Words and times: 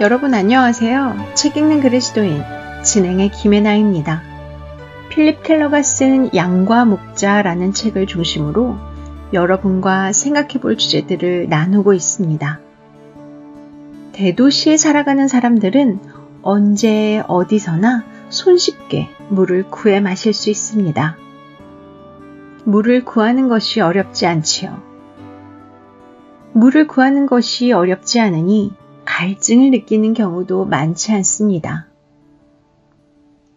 여러분 0.00 0.32
안녕하세요. 0.32 1.34
책 1.34 1.58
읽는 1.58 1.82
그리스도인 1.82 2.42
진행의 2.82 3.32
김혜나입니다. 3.32 4.22
필립 5.10 5.42
켈러가 5.42 5.82
쓴 5.82 6.34
양과 6.34 6.86
목자라는 6.86 7.74
책을 7.74 8.06
중심으로 8.06 8.78
여러분과 9.34 10.14
생각해 10.14 10.54
볼 10.62 10.78
주제들을 10.78 11.50
나누고 11.50 11.92
있습니다. 11.92 12.60
대도시에 14.12 14.78
살아가는 14.78 15.28
사람들은 15.28 16.00
언제 16.40 17.22
어디서나 17.28 18.02
손쉽게 18.30 19.10
물을 19.28 19.64
구해 19.64 20.00
마실 20.00 20.32
수 20.32 20.48
있습니다. 20.48 21.18
물을 22.64 23.04
구하는 23.04 23.48
것이 23.48 23.82
어렵지 23.82 24.26
않지요. 24.26 24.82
물을 26.54 26.86
구하는 26.86 27.26
것이 27.26 27.72
어렵지 27.72 28.18
않으니 28.18 28.79
갈증을 29.10 29.72
느끼는 29.72 30.14
경우도 30.14 30.66
많지 30.66 31.12
않습니다. 31.12 31.88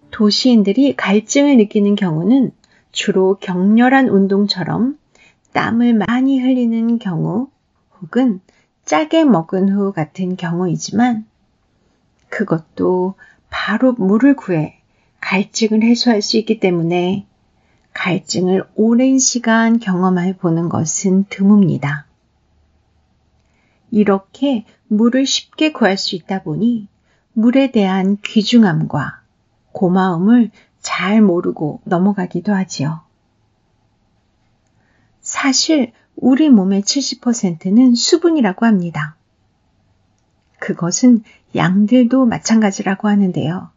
도시인들이 0.10 0.96
갈증을 0.96 1.58
느끼는 1.58 1.96
경우는 1.96 2.52
주로 2.92 3.38
격렬한 3.40 4.10
운동처럼 4.10 4.98
땀을 5.54 5.94
많이 5.94 6.42
흘리는 6.42 6.98
경우 6.98 7.50
혹은 8.02 8.42
짜게 8.84 9.26
먹은 9.26 9.70
후 9.70 9.94
같은 9.94 10.38
경우이지만 10.38 11.26
그것도 12.30 13.14
바로 13.52 13.94
물을 13.94 14.36
구해 14.36 14.82
갈증을 15.22 15.84
해소할 15.84 16.24
수 16.24 16.38
있기 16.38 16.60
때문에 16.60 17.28
갈증을 17.94 18.66
오랜 18.74 19.20
시간 19.20 19.80
경험해 19.80 20.38
보는 20.38 20.68
것은 20.68 21.26
드뭅니다. 21.30 22.06
이렇게 23.94 24.66
물을 24.88 25.24
쉽게 25.28 25.72
구할 25.72 26.00
수 26.00 26.16
있다 26.16 26.42
보니 26.42 26.88
물에 27.34 27.70
대한 27.72 28.18
귀중함과 28.24 29.22
고마움을 29.72 30.50
잘 30.80 31.22
모르고 31.22 31.82
넘어가기도 31.84 32.56
하지요. 32.56 33.02
사실 35.22 35.92
우리 36.16 36.50
몸의 36.50 36.82
70%는 36.82 37.94
수분이라고 37.94 38.66
합니다. 38.66 39.16
그것은 40.58 41.22
양들도 41.56 42.26
마찬가지라고 42.26 43.08
하는데요. 43.08 43.70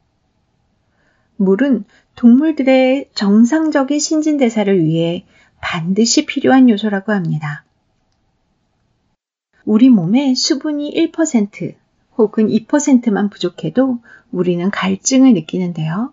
물은 1.36 1.84
동물들의 2.14 3.10
정상적인 3.14 3.98
신진대사를 3.98 4.82
위해 4.82 5.26
반드시 5.60 6.24
필요한 6.24 6.70
요소라고 6.70 7.12
합니다. 7.12 7.65
우리 9.66 9.88
몸에 9.88 10.36
수분이 10.36 10.94
1% 10.94 11.74
혹은 12.16 12.46
2%만 12.46 13.28
부족해도 13.30 13.98
우리는 14.30 14.70
갈증을 14.70 15.34
느끼는데요. 15.34 16.12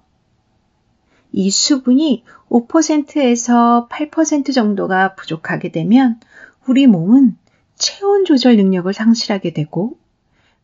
이 1.31 1.51
수분이 1.51 2.23
5%에서 2.49 3.87
8% 3.91 4.53
정도가 4.53 5.13
부족하게 5.13 5.71
되면 5.71 6.19
우리 6.67 6.87
몸은 6.87 7.37
체온 7.75 8.25
조절 8.25 8.57
능력을 8.57 8.91
상실하게 8.91 9.53
되고 9.53 9.97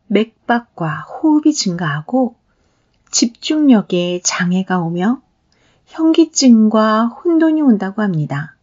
맥박과 0.08 1.02
호흡이 1.02 1.52
증가하고 1.52 2.34
집중력에 3.12 4.20
장애가 4.24 4.80
오며 4.80 5.22
현기증과 5.86 7.06
혼돈이 7.06 7.62
온다고 7.62 8.02
합니다. 8.02 8.56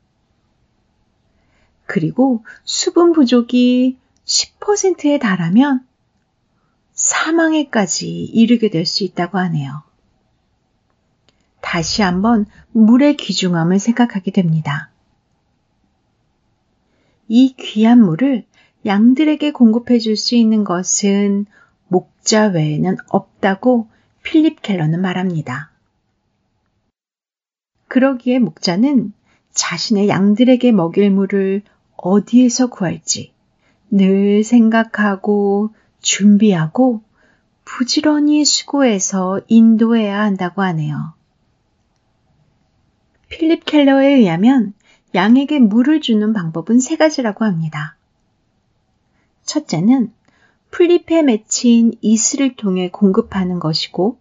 그리고 1.85 2.44
수분 2.66 3.13
부족이 3.13 3.97
10%에 4.38 5.18
달하면 5.20 5.86
사망에까지 6.94 8.08
이르게 8.25 8.70
될 8.70 8.86
수 8.86 9.03
있다고 9.03 9.38
하네요. 9.38 9.84
다시 11.62 12.02
한번 12.02 12.46
물의 12.72 13.18
귀중함을 13.18 13.80
생각하게 13.80 14.31
됩니다. 14.31 14.92
이 17.28 17.56
귀한 17.58 18.02
물을 18.02 18.46
양들에게 18.86 19.52
공급해 19.52 20.00
줄 20.00 20.16
수 20.16 20.36
있는 20.36 20.64
것은 20.64 21.46
목자 21.88 22.48
외에는 22.48 22.98
없다고 23.09 23.90
필립 24.24 24.62
켈러는 24.62 25.02
말합니다. 25.02 25.72
그러기에 27.88 28.40
목자는 28.40 29.14
자신의 29.52 30.09
양들에게 30.09 30.72
먹일 30.72 31.12
물을 31.12 31.64
어디에서 31.98 32.68
구할지 32.68 33.34
늘 33.90 34.44
생각하고 34.44 35.74
준비하고 36.00 37.02
부지런히 37.64 38.46
수고해서 38.46 39.42
인도해야 39.48 40.22
한다고 40.22 40.62
하네요. 40.62 41.14
필립 43.30 43.66
켈러에 43.66 44.08
의하면 44.16 44.74
양에게 45.14 45.59
물을 45.59 46.02
주는 46.02 46.34
방법은 46.34 46.80
세 46.80 46.96
가지라고 46.96 47.46
합니다. 47.46 47.98
첫째는 49.44 50.14
풀잎에 50.72 51.24
맺힌 51.24 51.94
이슬을 52.02 52.56
통해 52.56 52.90
공급하는 52.90 53.59
것이고, 53.59 54.18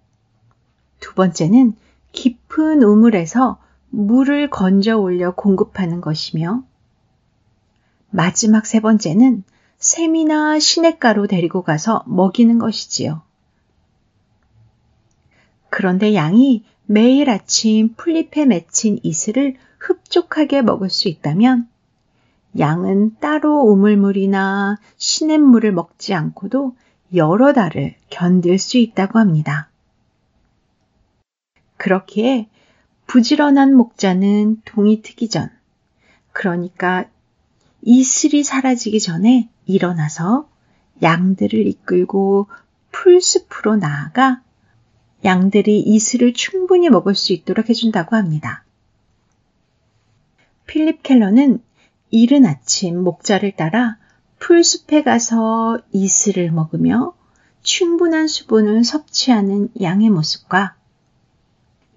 두 1.01 1.15
번째는 1.15 1.75
깊은 2.13 2.83
우물에서 2.83 3.59
물을 3.91 4.49
건져 4.49 4.97
올려 4.97 5.35
공급하는 5.35 6.01
것이며, 6.01 6.65
마지막 8.11 8.67
세 8.67 8.81
번째는 8.81 9.45
샘이나 9.79 10.59
시냇가로 10.59 11.27
데리고 11.27 11.63
가서 11.63 12.03
먹이는 12.07 12.59
것이지요. 12.59 13.23
그런데 15.71 16.15
양이 16.15 16.65
매일 16.87 17.29
아침 17.29 17.95
풀잎에 17.95 18.47
맺힌 18.47 18.99
이슬을 19.03 19.57
흡족하게 19.79 20.63
먹을 20.63 20.89
수 20.89 21.09
있다면 21.09 21.69
양은 22.59 23.17
따로 23.21 23.61
우물물이나 23.61 24.79
시냇물을 24.97 25.73
먹지 25.73 26.15
않고도 26.15 26.75
여러 27.15 27.53
달을 27.53 27.95
견딜 28.09 28.59
수 28.59 28.79
있다고 28.79 29.19
합니다. 29.19 29.69
그렇기에 31.77 32.49
부지런한 33.07 33.77
목자는 33.77 34.63
동이 34.65 35.03
트기 35.03 35.29
전, 35.29 35.51
그러니까 36.33 37.05
이슬이 37.83 38.43
사라지기 38.43 39.01
전에 39.01 39.49
일어나서 39.67 40.49
양들을 41.03 41.67
이끌고 41.67 42.49
풀숲으로 42.93 43.77
나아가 43.77 44.43
양들이 45.25 45.81
이슬을 45.81 46.33
충분히 46.33 46.89
먹을 46.89 47.15
수 47.15 47.33
있도록 47.33 47.69
해준다고 47.69 48.17
합니다. 48.17 48.65
필립 50.67 51.03
켈러는 51.03 51.61
이른 52.11 52.47
아침 52.47 53.03
목자를 53.03 53.53
따라 53.57 53.99
풀숲에 54.39 55.03
가서 55.03 55.79
이슬을 55.93 56.51
먹으며 56.51 57.15
충분한 57.63 58.29
수분을 58.29 58.85
섭취하는 58.85 59.71
양의 59.81 60.11
모습과 60.11 60.77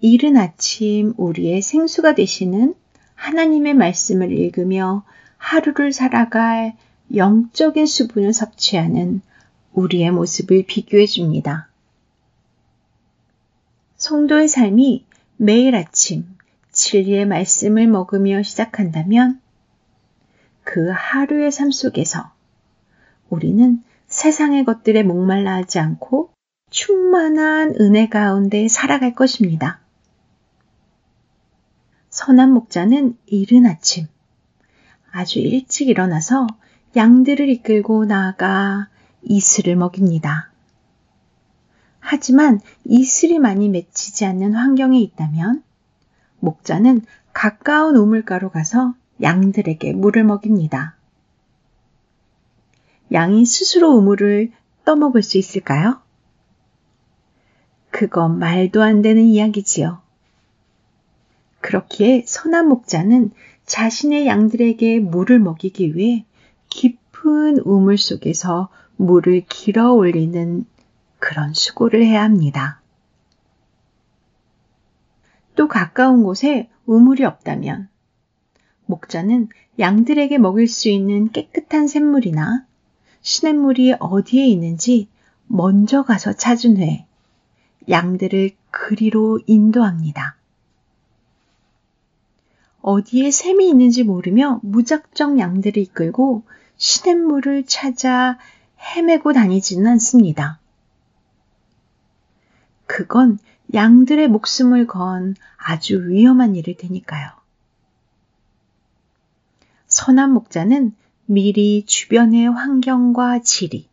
이른 0.02 0.38
아침 0.38 1.14
우리의 1.18 1.62
생수가 1.62 2.16
되시는 2.16 2.74
하나님의 3.16 3.74
말씀을 3.74 4.32
읽으며 4.32 5.04
하루를 5.38 5.94
살아갈 5.94 6.76
영적인 7.16 7.86
수분을 7.86 8.34
섭취하는 8.34 9.22
우리의 9.74 10.12
모습을 10.12 10.66
비교해 10.68 11.06
줍니다. 11.06 11.70
성도의 13.98 14.48
삶이 14.48 15.06
매일 15.38 15.76
아침 15.76 16.26
진리의 16.72 17.26
말씀을 17.26 17.88
먹으며 17.88 18.44
시작한다면 18.44 19.42
그 20.64 20.92
하루의 20.94 21.52
삶 21.52 21.72
속에서 21.72 22.32
우리는 23.30 23.84
세상의 24.08 24.66
것들에 24.66 25.04
목말라 25.04 25.56
하지 25.56 25.80
않고 25.80 26.32
충만한 26.70 27.76
은혜 27.80 28.08
가운데 28.08 28.68
살아갈 28.68 29.14
것입니다. 29.14 29.82
선한 32.10 32.54
목자는 32.54 33.18
이른 33.26 33.66
아침 33.66 34.08
아주 35.12 35.40
일찍 35.40 35.88
일어나서 35.90 36.48
양들을 36.96 37.48
이끌고 37.50 38.06
나아가 38.06 38.88
이슬을 39.22 39.76
먹입니다. 39.76 40.50
하지만 42.00 42.60
이슬이 42.86 43.38
많이 43.38 43.70
맺히지 43.70 44.26
않는 44.26 44.54
환경에 44.54 45.00
있다면 45.00 45.64
목자는 46.40 47.02
가까운 47.34 47.96
우물가로 47.96 48.50
가서 48.50 48.96
양들에게 49.22 49.94
물을 49.94 50.24
먹입니다. 50.24 50.96
양이 53.12 53.46
스스로 53.46 53.92
우물을 53.96 54.52
떠먹을 54.86 55.22
수 55.22 55.38
있을까요? 55.38 56.02
그건 57.92 58.40
말도 58.40 58.82
안 58.82 59.02
되는 59.02 59.24
이야기지요. 59.24 60.02
그렇기에 61.62 62.24
선한 62.26 62.68
목자는 62.68 63.32
자신의 63.66 64.26
양들에게 64.26 65.00
물을 65.00 65.40
먹이기 65.40 65.96
위해 65.96 66.26
깊은 66.70 67.60
우물 67.66 67.98
속에서 67.98 68.70
물을 68.96 69.44
길어 69.48 69.92
올리는 69.94 70.66
그런 71.20 71.54
수고를 71.54 72.06
해야 72.06 72.24
합니다. 72.24 72.82
또 75.56 75.68
가까운 75.68 76.24
곳에 76.24 76.70
우물이 76.86 77.26
없다면 77.26 77.90
목자는 78.86 79.50
양들에게 79.78 80.38
먹일 80.38 80.68
수 80.68 80.90
있는 80.90 81.32
깨끗한 81.32 81.88
샘물이나 81.88 82.66
시냇물이 83.22 83.96
어디에 84.00 84.46
있는지 84.48 85.10
먼저 85.48 86.04
가서 86.04 86.34
찾은 86.34 86.78
후에 86.78 87.06
양들을 87.90 88.52
그리로 88.72 89.40
인도합니다. 89.46 90.38
어디에 92.82 93.30
샘이 93.30 93.70
있는지 93.70 94.04
모르며 94.04 94.60
무작정 94.64 95.40
양들을 95.40 95.78
이끌고 95.82 96.44
시냇물을 96.80 97.66
찾아 97.66 98.40
헤매고 98.80 99.34
다니지는 99.34 99.86
않습니다. 99.92 100.60
그건 102.88 103.38
양들의 103.74 104.30
목숨을 104.30 104.88
건 104.88 105.36
아주 105.58 106.08
위험한 106.08 106.56
일일 106.56 106.78
테니까요. 106.78 107.30
선한 109.88 110.32
목자는 110.32 110.96
미리 111.26 111.86
주변의 111.86 112.50
환경과 112.50 113.42
지리, 113.42 113.90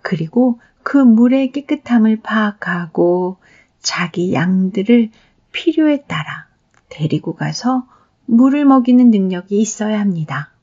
그리고 0.00 0.58
그 0.82 0.96
물의 0.96 1.52
깨끗함을 1.52 2.22
파악하고 2.22 3.36
자기 3.80 4.32
양들을 4.32 5.10
필요에 5.52 6.04
따라 6.04 6.48
데리고 6.88 7.34
가서 7.34 7.86
물을 8.24 8.64
먹이는 8.64 9.10
능력이 9.10 9.60
있어야 9.60 10.00
합니다. 10.00 10.55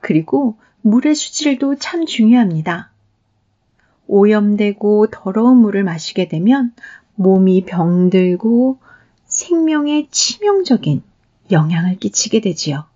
그리고 0.00 0.56
물의 0.82 1.14
수질도 1.14 1.76
참 1.76 2.06
중요합니다. 2.06 2.90
오염되고 4.06 5.08
더러운 5.10 5.58
물을 5.58 5.84
마시게 5.84 6.28
되면 6.28 6.72
몸이 7.14 7.64
병들고 7.64 8.78
생명에 9.26 10.08
치명적인 10.10 11.02
영향을 11.50 11.96
끼치게 11.98 12.40
되지요. 12.40 12.86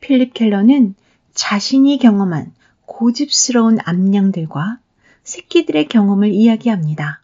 필립 0.00 0.34
켈러는 0.34 0.94
자신이 1.34 1.98
경험한 1.98 2.52
고집스러운 2.86 3.78
암양들과 3.84 4.78
새끼들의 5.22 5.88
경험을 5.88 6.30
이야기합니다. 6.30 7.20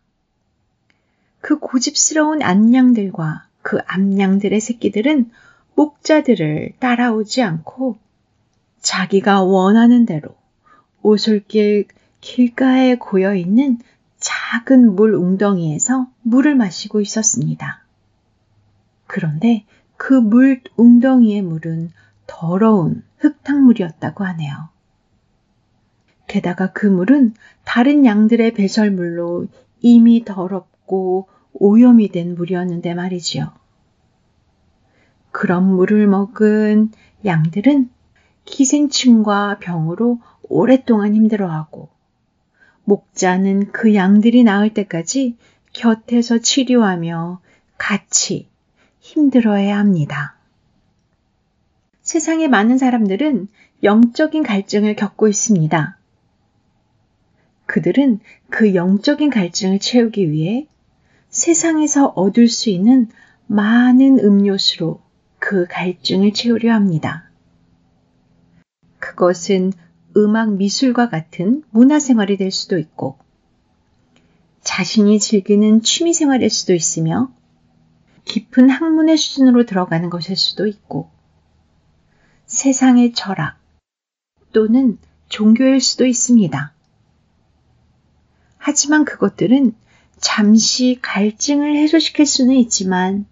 그 1.41 1.59
고집스러운 1.59 2.43
암양들과 2.43 3.47
그 3.63 3.79
암양들의 3.87 4.61
새끼들은 4.61 5.31
목자들을 5.77 6.73
따라오지 6.81 7.43
않고 7.43 7.99
자기가 8.81 9.43
원하는 9.43 10.07
대로 10.07 10.35
오솔길 11.03 11.87
길가에 12.21 12.97
고여 12.97 13.37
있는 13.37 13.79
작은 14.19 14.97
물 14.97 15.15
웅덩이에서 15.15 16.09
물을 16.23 16.55
마시고 16.57 17.01
있었습니다. 17.01 17.85
그런데 19.07 19.65
그 19.97 20.15
물 20.15 20.63
웅덩이의 20.77 21.43
물은 21.43 21.93
더러운 22.27 23.05
흙탕물이었다고 23.19 24.25
하네요. 24.25 24.69
게다가 26.27 26.73
그 26.73 26.87
물은 26.87 27.35
다른 27.65 28.05
양들의 28.05 28.55
배설물로 28.55 29.47
이미 29.81 30.25
더럽고 30.25 31.29
오염이 31.53 32.09
된 32.09 32.35
물이었는데 32.35 32.95
말이지요. 32.95 33.53
그런 35.39 35.65
물을 35.65 36.07
먹은 36.07 36.93
양들은 37.27 37.91
기생충과 38.47 39.59
병으로 39.59 40.19
오랫동안 40.45 41.15
힘들어하고 41.15 41.91
목자는 42.85 43.71
그 43.71 43.95
양들이 43.95 44.45
나을 44.45 44.73
때까지 44.73 45.37
곁에서 45.75 46.39
치료하며 46.39 47.43
같이 47.77 48.49
힘들어해야 49.01 49.77
합니다. 49.77 50.37
세상의 52.01 52.49
많은 52.49 52.79
사람들은 52.79 53.49
영적인 53.83 54.43
갈증을 54.43 54.97
겪고 54.97 55.29
있습니다. 55.29 55.99
그들은 57.67 58.21
그 58.49 58.75
영적인 58.75 59.29
갈증을 59.29 59.81
채우기 59.81 60.31
위해 60.31 60.67
세상에서 61.29 62.07
얻을 62.07 62.49
수 62.49 62.71
있는 62.71 63.11
많은 63.49 64.19
음료수로 64.19 65.05
그 65.49 65.65
갈증을 65.69 66.33
채우려 66.33 66.75
합니다. 66.75 67.31
그것은 68.99 69.73
음악 70.17 70.55
미술과 70.55 71.09
같은 71.09 71.63
문화생활이 71.71 72.37
될 72.37 72.51
수도 72.51 72.79
있고, 72.79 73.17
자신이 74.63 75.21
즐기는 75.21 75.83
취미생활일 75.83 76.51
수도 76.51 76.75
있으며, 76.75 77.33
깊은 78.25 78.71
학문의 78.71 79.17
수준으로 79.17 79.67
들어가는 79.67 80.11
것일 80.11 80.35
수도 80.35 80.67
있고, 80.67 81.11
세상의 82.47 83.13
철학 83.13 83.57
또는 84.53 84.99
종교일 85.29 85.81
수도 85.81 86.07
있습니다. 86.07 86.75
하지만 88.59 89.05
그것들은 89.05 89.77
잠시 90.19 90.99
갈증을 91.01 91.77
해소시킬 91.77 92.27
수는 92.27 92.57
있지만 92.57 93.27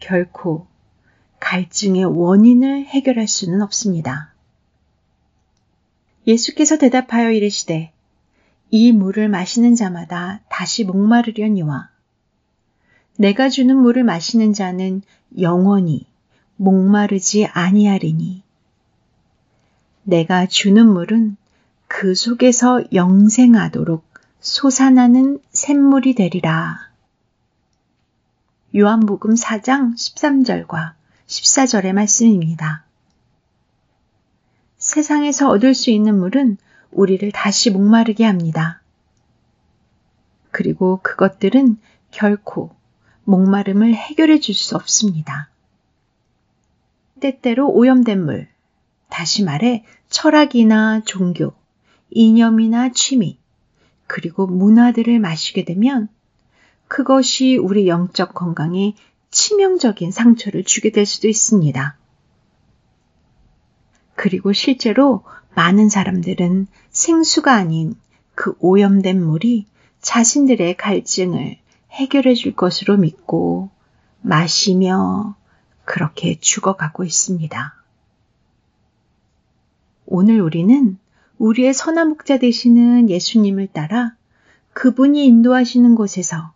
결코 0.00 0.66
갈증의 1.46 2.04
원인을 2.04 2.86
해결할 2.86 3.28
수는 3.28 3.62
없습니다. 3.62 4.32
예수께서 6.26 6.76
대답하여 6.76 7.30
이르시되 7.30 7.92
이 8.72 8.90
물을 8.90 9.28
마시는 9.28 9.76
자마다 9.76 10.40
다시 10.48 10.82
목마르려니와 10.82 11.88
내가 13.18 13.48
주는 13.48 13.76
물을 13.76 14.02
마시는 14.02 14.54
자는 14.54 15.02
영원히 15.38 16.06
목마르지 16.56 17.46
아니하리니 17.46 18.42
내가 20.02 20.46
주는 20.46 20.84
물은 20.84 21.36
그 21.86 22.16
속에서 22.16 22.82
영생하도록 22.92 24.04
솟아나는 24.40 25.38
샘물이 25.52 26.16
되리라. 26.16 26.90
요한복음 28.74 29.34
4장 29.34 29.94
13절과 29.94 30.96
14절의 31.26 31.92
말씀입니다. 31.92 32.84
세상에서 34.78 35.48
얻을 35.48 35.74
수 35.74 35.90
있는 35.90 36.18
물은 36.18 36.58
우리를 36.92 37.30
다시 37.32 37.70
목마르게 37.70 38.24
합니다. 38.24 38.80
그리고 40.50 41.00
그것들은 41.02 41.78
결코 42.10 42.70
목마름을 43.24 43.94
해결해 43.94 44.38
줄 44.38 44.54
수 44.54 44.76
없습니다. 44.76 45.50
때때로 47.20 47.70
오염된 47.70 48.24
물, 48.24 48.48
다시 49.08 49.42
말해 49.42 49.84
철학이나 50.08 51.02
종교, 51.04 51.54
이념이나 52.10 52.92
취미, 52.92 53.38
그리고 54.06 54.46
문화들을 54.46 55.18
마시게 55.18 55.64
되면 55.64 56.08
그것이 56.86 57.56
우리 57.56 57.88
영적 57.88 58.32
건강에 58.34 58.94
치명적인 59.36 60.12
상처를 60.12 60.64
주게 60.64 60.90
될 60.90 61.04
수도 61.04 61.28
있습니다. 61.28 61.98
그리고 64.14 64.54
실제로 64.54 65.24
많은 65.54 65.90
사람들은 65.90 66.68
생수가 66.88 67.52
아닌 67.52 67.96
그 68.34 68.54
오염된 68.60 69.22
물이 69.22 69.66
자신들의 70.00 70.78
갈증을 70.78 71.58
해결해 71.90 72.32
줄 72.32 72.54
것으로 72.54 72.96
믿고 72.96 73.68
마시며 74.22 75.36
그렇게 75.84 76.40
죽어가고 76.40 77.04
있습니다. 77.04 77.74
오늘 80.06 80.40
우리는 80.40 80.98
우리의 81.36 81.74
선한 81.74 82.08
목자 82.08 82.38
되시는 82.38 83.10
예수님을 83.10 83.66
따라 83.66 84.16
그분이 84.72 85.26
인도하시는 85.26 85.94
곳에서 85.94 86.55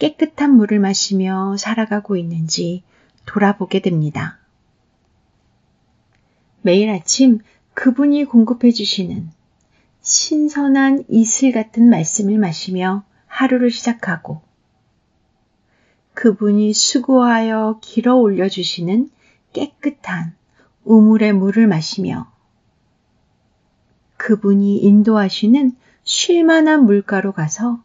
깨끗한 0.00 0.56
물을 0.56 0.80
마시며 0.80 1.56
살아가고 1.58 2.16
있는지 2.16 2.82
돌아보게 3.26 3.80
됩니다. 3.80 4.38
매일 6.62 6.88
아침 6.88 7.40
그분이 7.74 8.24
공급해 8.24 8.72
주시는 8.72 9.30
신선한 10.00 11.04
이슬 11.08 11.52
같은 11.52 11.90
말씀을 11.90 12.38
마시며 12.38 13.04
하루를 13.26 13.70
시작하고 13.70 14.40
그분이 16.14 16.72
수고하여 16.72 17.78
길어 17.82 18.16
올려주시는 18.16 19.10
깨끗한 19.52 20.34
우물의 20.84 21.34
물을 21.34 21.66
마시며 21.66 22.32
그분이 24.16 24.78
인도하시는 24.78 25.76
쉴만한 26.04 26.86
물가로 26.86 27.32
가서 27.32 27.82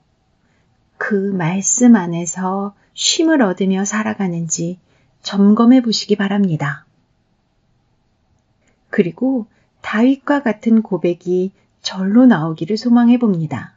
그 1.07 1.13
말씀 1.13 1.95
안에서 1.95 2.74
쉼을 2.95 3.43
얻으며 3.43 3.85
살아가는지 3.85 4.79
점검해 5.21 5.83
보시기 5.83 6.15
바랍니다. 6.15 6.83
그리고 8.89 9.45
다윗과 9.81 10.41
같은 10.41 10.81
고백이 10.81 11.51
절로 11.83 12.25
나오기를 12.25 12.75
소망해 12.75 13.19
봅니다. 13.19 13.75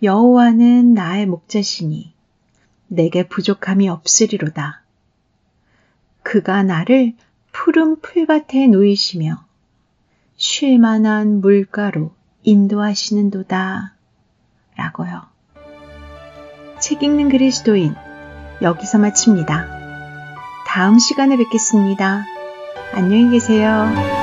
여호와는 0.00 0.94
나의 0.94 1.26
목자시니 1.26 2.14
내게 2.86 3.26
부족함이 3.26 3.88
없으리로다. 3.88 4.84
그가 6.22 6.62
나를 6.62 7.14
푸른 7.50 8.00
풀밭에 8.00 8.68
놓이시며 8.68 9.44
쉴만한 10.36 11.40
물가로 11.40 12.14
인도하시는도다. 12.44 13.96
라고요. 14.76 15.33
책 16.84 17.02
읽는 17.02 17.30
그리스도인 17.30 17.94
여기서 18.60 18.98
마칩니다. 18.98 19.66
다음 20.66 20.98
시간에 20.98 21.38
뵙겠습니다. 21.38 22.26
안녕히 22.92 23.30
계세요. 23.30 24.13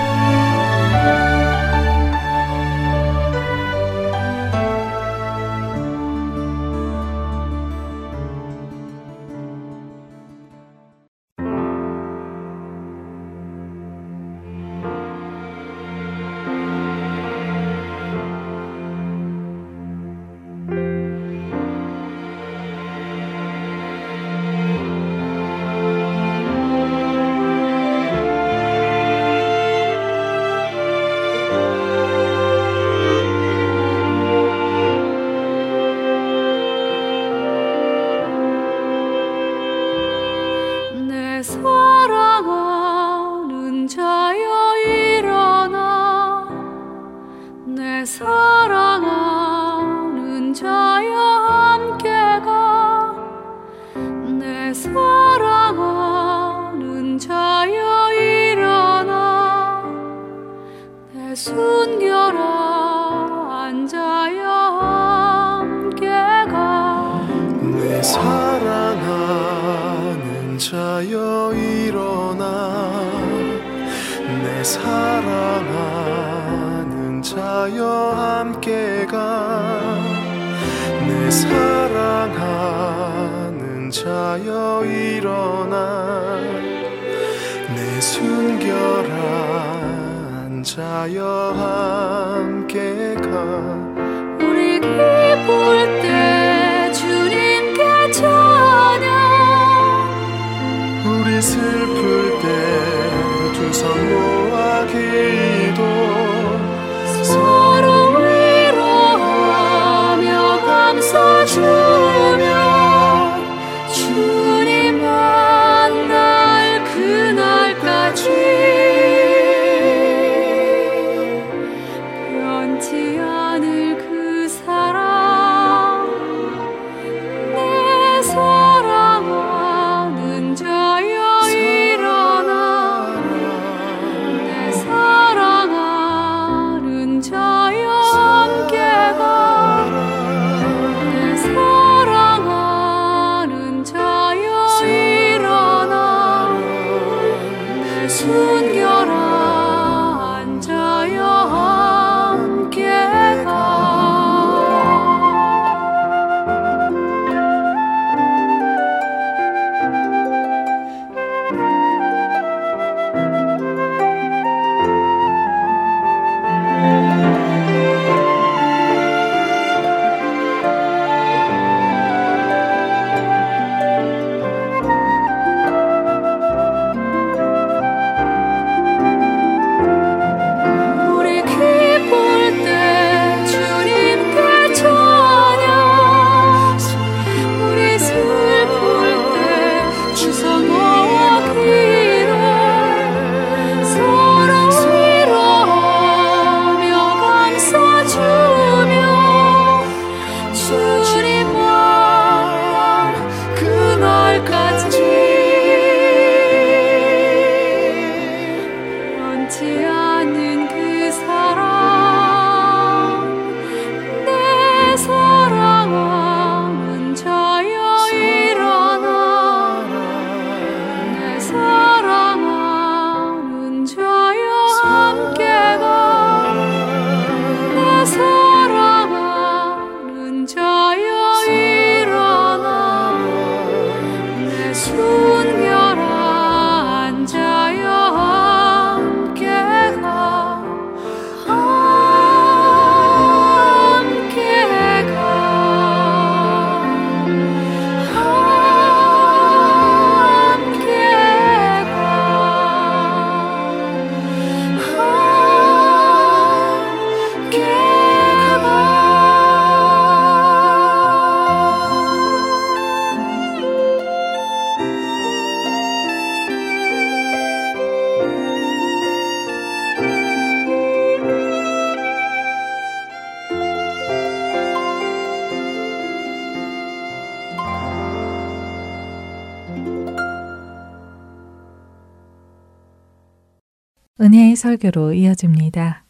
설교로 284.61 285.13
이어집니다. 285.13 286.05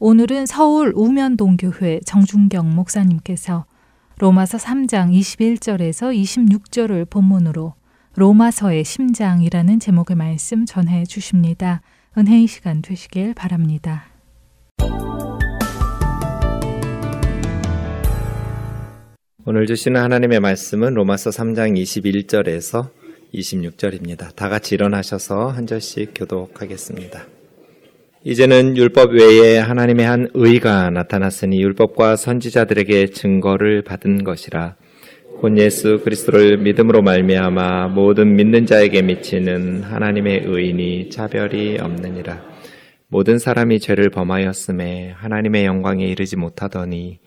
오늘은 0.00 0.46
서울 0.46 0.92
우면동교회 0.96 2.00
정준경 2.04 2.74
목사님께서 2.74 3.64
로마서 4.18 4.58
3장 4.58 5.12
21절에서 5.12 6.12
26절을 6.12 7.08
본문으로 7.08 7.74
로마서의 8.16 8.84
심장이라는 8.84 9.78
제목의 9.78 10.16
말씀 10.16 10.66
전해 10.66 11.04
주십니다. 11.04 11.80
은혜의 12.18 12.48
시간 12.48 12.82
되시길 12.82 13.34
바랍니다. 13.34 14.06
오늘 19.44 19.66
주시는 19.66 20.00
하나님의 20.00 20.40
말씀은 20.40 20.94
로마서 20.94 21.30
3장 21.30 21.80
21절에서 21.80 22.90
26절입니다. 23.32 24.34
다 24.34 24.48
같이 24.48 24.74
일어나셔서 24.74 25.48
한 25.48 25.68
절씩 25.68 26.12
교독하겠습니다. 26.14 27.41
이제는 28.24 28.76
율법 28.76 29.14
외에 29.14 29.58
하나님의 29.58 30.06
한 30.06 30.28
의가 30.34 30.90
나타났으니 30.90 31.60
율법과 31.60 32.14
선지자들에게 32.16 33.08
증거를 33.08 33.82
받은 33.82 34.22
것이라 34.22 34.76
곧 35.40 35.58
예수 35.58 36.00
그리스도를 36.04 36.58
믿음으로 36.58 37.02
말미암아 37.02 37.88
모든 37.88 38.36
믿는 38.36 38.66
자에게 38.66 39.02
미치는 39.02 39.82
하나님의 39.82 40.44
의인이 40.46 41.10
차별이 41.10 41.78
없느니라 41.80 42.40
모든 43.08 43.38
사람이 43.38 43.80
죄를 43.80 44.08
범하였음에 44.10 45.14
하나님의 45.16 45.64
영광에 45.64 46.04
이르지 46.06 46.36
못하더니 46.36 47.18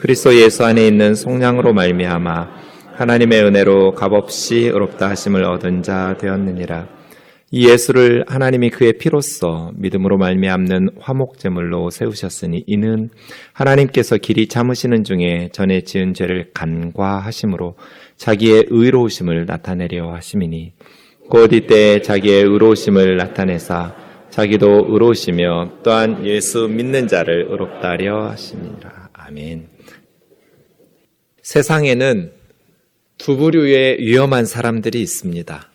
그리스도 0.00 0.34
예수 0.34 0.64
안에 0.64 0.84
있는 0.86 1.14
속량으로 1.14 1.72
말미암아 1.72 2.70
하나님의 3.00 3.44
은혜로 3.44 3.94
값없이 3.94 4.56
의롭다 4.66 5.08
하심을 5.08 5.44
얻은 5.44 5.82
자 5.82 6.16
되었느니라. 6.20 6.99
이 7.52 7.68
예수를 7.68 8.24
하나님이 8.28 8.70
그의 8.70 8.92
피로써 8.92 9.72
믿음으로 9.74 10.18
말미암는 10.18 10.90
화목제물로 11.00 11.90
세우셨으니 11.90 12.62
이는 12.68 13.10
하나님께서 13.52 14.18
길이 14.18 14.46
참으시는 14.46 15.02
중에 15.02 15.48
전에 15.52 15.80
지은 15.80 16.14
죄를 16.14 16.52
간과하심으로 16.54 17.74
자기의 18.16 18.66
의로우심을 18.68 19.46
나타내려 19.46 20.12
하심이니 20.14 20.74
곧 21.28 21.52
이때 21.52 22.00
자기의 22.02 22.44
의로우심을 22.44 23.16
나타내사 23.16 23.96
자기도 24.30 24.86
의로우시며 24.88 25.80
또한 25.82 26.24
예수 26.24 26.68
믿는 26.68 27.08
자를 27.08 27.46
의롭다 27.50 27.90
하려 27.90 28.28
하심이니라. 28.28 29.10
아멘. 29.12 29.68
세상에는 31.42 32.32
두 33.18 33.36
부류의 33.36 33.98
위험한 33.98 34.46
사람들이 34.46 35.02
있습니다. 35.02 35.70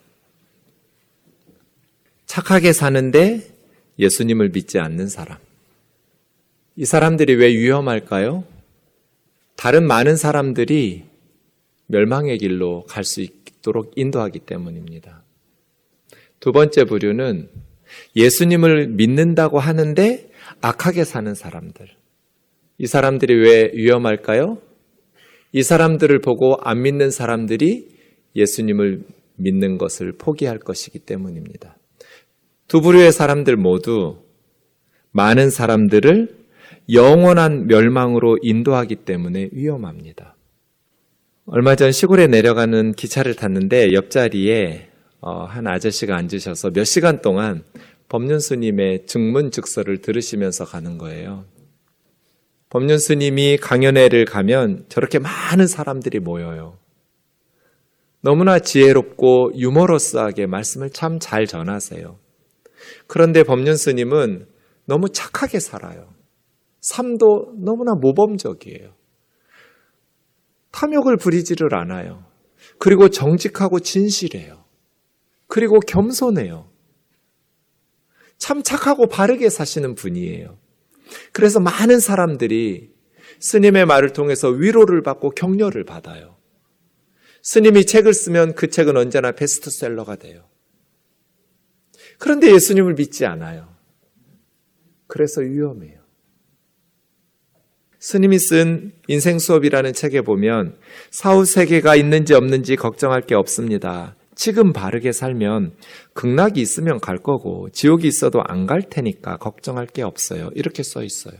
착하게 2.35 2.73
사는데 2.73 3.47
예수님을 3.97 4.49
믿지 4.49 4.77
않는 4.77 5.07
사람. 5.07 5.37
이 6.75 6.83
사람들이 6.83 7.33
왜 7.35 7.47
위험할까요? 7.47 8.43
다른 9.55 9.87
많은 9.87 10.17
사람들이 10.17 11.05
멸망의 11.87 12.37
길로 12.39 12.83
갈 12.89 13.05
수 13.05 13.21
있도록 13.21 13.93
인도하기 13.95 14.39
때문입니다. 14.39 15.23
두 16.41 16.51
번째 16.51 16.83
부류는 16.83 17.47
예수님을 18.17 18.87
믿는다고 18.87 19.59
하는데 19.59 20.29
악하게 20.59 21.05
사는 21.05 21.33
사람들. 21.33 21.87
이 22.79 22.85
사람들이 22.85 23.33
왜 23.33 23.71
위험할까요? 23.73 24.61
이 25.53 25.63
사람들을 25.63 26.19
보고 26.19 26.57
안 26.59 26.81
믿는 26.81 27.11
사람들이 27.11 27.95
예수님을 28.35 29.05
믿는 29.37 29.77
것을 29.77 30.11
포기할 30.11 30.59
것이기 30.59 30.99
때문입니다. 30.99 31.77
두 32.67 32.81
부류의 32.81 33.11
사람들 33.11 33.55
모두 33.57 34.17
많은 35.11 35.49
사람들을 35.49 36.45
영원한 36.91 37.67
멸망으로 37.67 38.37
인도하기 38.41 38.97
때문에 38.97 39.49
위험합니다. 39.51 40.35
얼마 41.45 41.75
전 41.75 41.91
시골에 41.91 42.27
내려가는 42.27 42.93
기차를 42.93 43.35
탔는데 43.35 43.93
옆자리에 43.93 44.89
어, 45.21 45.43
한 45.43 45.67
아저씨가 45.67 46.15
앉으셔서 46.15 46.71
몇 46.71 46.83
시간 46.85 47.21
동안 47.21 47.63
법륜 48.09 48.39
스님의 48.39 49.05
증문즉서를 49.05 49.99
들으시면서 49.99 50.65
가는 50.65 50.97
거예요. 50.97 51.45
법륜 52.69 52.97
스님이 52.97 53.57
강연회를 53.57 54.25
가면 54.25 54.85
저렇게 54.89 55.19
많은 55.19 55.67
사람들이 55.67 56.19
모여요. 56.19 56.77
너무나 58.21 58.57
지혜롭고 58.59 59.53
유머러스하게 59.55 60.47
말씀을 60.47 60.89
참 60.89 61.19
잘 61.19 61.45
전하세요. 61.45 62.24
그런데 63.07 63.43
법륜 63.43 63.75
스님은 63.75 64.47
너무 64.85 65.09
착하게 65.09 65.59
살아요. 65.59 66.13
삶도 66.81 67.55
너무나 67.57 67.93
모범적이에요. 67.95 68.93
탐욕을 70.71 71.17
부리지를 71.17 71.73
않아요. 71.75 72.25
그리고 72.77 73.09
정직하고 73.09 73.79
진실해요. 73.79 74.65
그리고 75.47 75.79
겸손해요. 75.79 76.69
참 78.37 78.61
착하고 78.61 79.07
바르게 79.07 79.49
사시는 79.49 79.95
분이에요. 79.95 80.57
그래서 81.31 81.59
많은 81.59 81.99
사람들이 81.99 82.91
스님의 83.39 83.85
말을 83.85 84.13
통해서 84.13 84.49
위로를 84.49 85.01
받고 85.01 85.31
격려를 85.31 85.85
받아요. 85.85 86.35
스님이 87.41 87.85
책을 87.85 88.13
쓰면 88.13 88.55
그 88.55 88.69
책은 88.69 88.97
언제나 88.97 89.31
베스트셀러가 89.31 90.15
돼요. 90.15 90.47
그런데 92.25 92.51
예수님을 92.51 92.95
믿지 92.95 93.23
않아요. 93.27 93.67
그래서 95.05 95.41
위험해요. 95.41 95.99
스님이 97.99 98.39
쓴 98.39 98.93
인생 99.07 99.37
수업이라는 99.37 99.93
책에 99.93 100.21
보면 100.21 100.75
사후 101.11 101.45
세계가 101.45 101.95
있는지 101.95 102.33
없는지 102.33 102.77
걱정할 102.77 103.21
게 103.21 103.35
없습니다. 103.35 104.15
지금 104.33 104.73
바르게 104.73 105.11
살면 105.11 105.75
극락이 106.13 106.59
있으면 106.59 106.99
갈 106.99 107.17
거고 107.19 107.69
지옥이 107.69 108.07
있어도 108.07 108.41
안 108.43 108.65
갈 108.65 108.81
테니까 108.81 109.37
걱정할 109.37 109.85
게 109.85 110.01
없어요. 110.01 110.49
이렇게 110.55 110.81
써 110.81 111.03
있어요. 111.03 111.37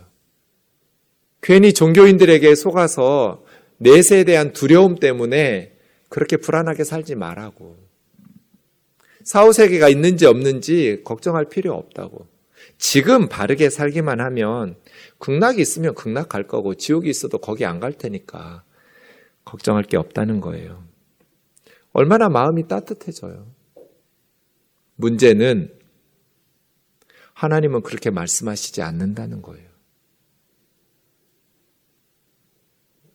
괜히 1.41 1.73
종교인들에게 1.73 2.53
속아서 2.53 3.43
내세에 3.79 4.23
대한 4.23 4.53
두려움 4.53 4.97
때문에 4.99 5.71
그렇게 6.09 6.37
불안하게 6.37 6.83
살지 6.83 7.15
말라고. 7.15 7.84
사후세계가 9.25 9.89
있는지 9.89 10.25
없는지 10.25 11.01
걱정할 11.03 11.45
필요 11.49 11.73
없다고. 11.73 12.27
지금 12.77 13.27
바르게 13.27 13.69
살기만 13.69 14.21
하면 14.21 14.75
극락이 15.17 15.61
있으면 15.61 15.95
극락 15.95 16.29
갈 16.29 16.47
거고 16.47 16.75
지옥이 16.75 17.09
있어도 17.09 17.39
거기 17.39 17.65
안 17.65 17.79
갈 17.79 17.93
테니까 17.93 18.63
걱정할 19.43 19.83
게 19.83 19.97
없다는 19.97 20.41
거예요. 20.41 20.83
얼마나 21.91 22.29
마음이 22.29 22.67
따뜻해져요. 22.67 23.47
문제는 24.95 25.73
하나님은 27.33 27.81
그렇게 27.81 28.09
말씀하시지 28.11 28.81
않는다는 28.81 29.41
거예요. 29.41 29.67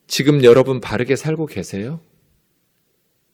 지금 0.06 0.42
여러분 0.44 0.80
바르게 0.80 1.14
살고 1.16 1.46
계세요? 1.46 2.00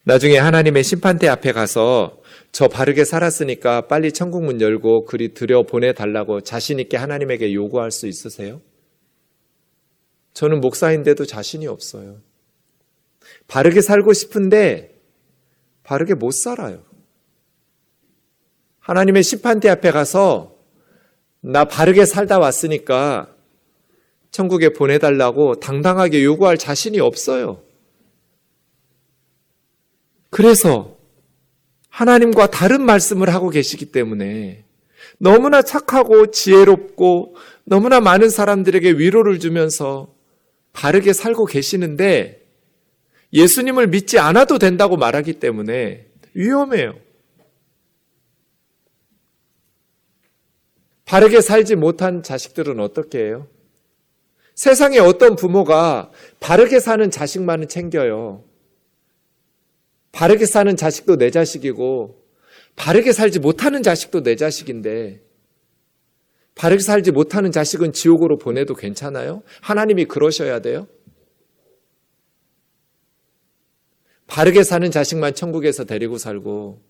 나중에 0.05 0.37
하나님의 0.39 0.85
심판대 0.85 1.27
앞에 1.27 1.53
가서 1.53 2.21
저 2.57 2.69
바르게 2.69 3.05
살았으니까 3.05 3.83
빨리 3.83 4.11
천국 4.13 4.43
문 4.43 4.63
열고 4.63 5.05
그리 5.05 5.35
들여 5.35 5.65
보내달라고 5.65 6.41
자신있게 6.41 6.97
하나님에게 6.97 7.53
요구할 7.53 7.91
수 7.91 8.07
있으세요? 8.07 8.63
저는 10.33 10.63
목사인데도 10.63 11.27
자신이 11.27 11.67
없어요. 11.67 12.23
바르게 13.47 13.83
살고 13.83 14.15
싶은데 14.15 14.99
바르게 15.83 16.15
못 16.15 16.31
살아요. 16.31 16.83
하나님의 18.79 19.23
심판대 19.23 19.69
앞에 19.69 19.91
가서 19.91 20.57
나 21.43 21.67
바르게 21.67 22.07
살다 22.07 22.39
왔으니까 22.39 23.37
천국에 24.31 24.71
보내달라고 24.71 25.61
당당하게 25.61 26.25
요구할 26.25 26.57
자신이 26.57 27.01
없어요. 27.01 27.63
그래서 30.31 30.96
하나님과 31.97 32.49
다른 32.49 32.83
말씀을 32.83 33.33
하고 33.33 33.49
계시기 33.49 33.87
때문에 33.87 34.65
너무나 35.17 35.63
착하고 35.63 36.31
지혜롭고 36.31 37.37
너무나 37.65 38.01
많은 38.01 38.29
사람들에게 38.29 38.93
위로를 38.93 39.39
주면서 39.39 40.15
바르게 40.75 41.15
살고 41.15 41.47
계시는데 41.47 42.47
예수님을 43.33 43.87
믿지 43.87 44.19
않아도 44.19 44.59
된다고 44.59 44.99
말하기 44.99 45.41
때문에 45.41 46.07
위험해요. 46.35 46.97
바르게 51.07 51.41
살지 51.41 51.77
못한 51.77 52.23
자식들은 52.23 52.79
어떻게 52.79 53.21
해요? 53.21 53.49
세상에 54.55 54.99
어떤 54.99 55.35
부모가 55.35 56.11
바르게 56.41 56.79
사는 56.79 57.11
자식만은 57.11 57.69
챙겨요. 57.69 58.45
바르게 60.17 60.47
사는 60.47 60.75
자식도 60.75 61.17
내 61.17 61.31
자식이고, 61.31 62.25
바르게 62.75 63.13
살지 63.13 63.39
못하는 63.39 63.83
자식도 63.83 64.23
내 64.23 64.35
자식인데, 64.35 65.21
바르게 66.55 66.83
살지 66.83 67.13
못하는 67.13 67.53
자식은 67.53 67.93
지옥으로 67.93 68.39
보내도 68.39 68.75
괜찮아요? 68.75 69.43
하나님이 69.61 70.07
그러셔야 70.07 70.61
돼요? 70.61 70.89
바르게 74.27 74.63
사는 74.63 74.91
자식만 74.91 75.35
천국에서 75.35 75.85
데리고 75.85 76.17
살고 76.17 76.81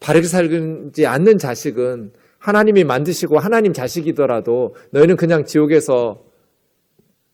바르게 0.00 0.26
살지 0.26 1.04
않는 1.06 1.36
자식은 1.36 2.14
하나님이 2.38 2.84
만드시고 2.84 3.38
하나님 3.38 3.74
자식이더라도 3.74 4.74
너희는 4.92 5.16
그냥 5.16 5.44
지옥에서 5.44 6.24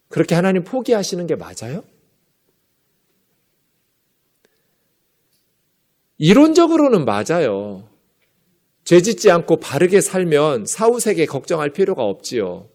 그렇게 0.08 0.34
하나님 0.34 0.64
포기하시는 0.64 1.28
게 1.28 1.36
맞아요? 1.36 1.84
이론적으로는 6.22 7.04
맞아요. 7.04 7.90
죄 8.84 9.00
짓지 9.00 9.28
않고 9.32 9.56
바르게 9.56 10.00
살면 10.00 10.66
사후세계 10.66 11.26
걱정할 11.26 11.70
필요가 11.70 12.04
없지요. 12.04 12.70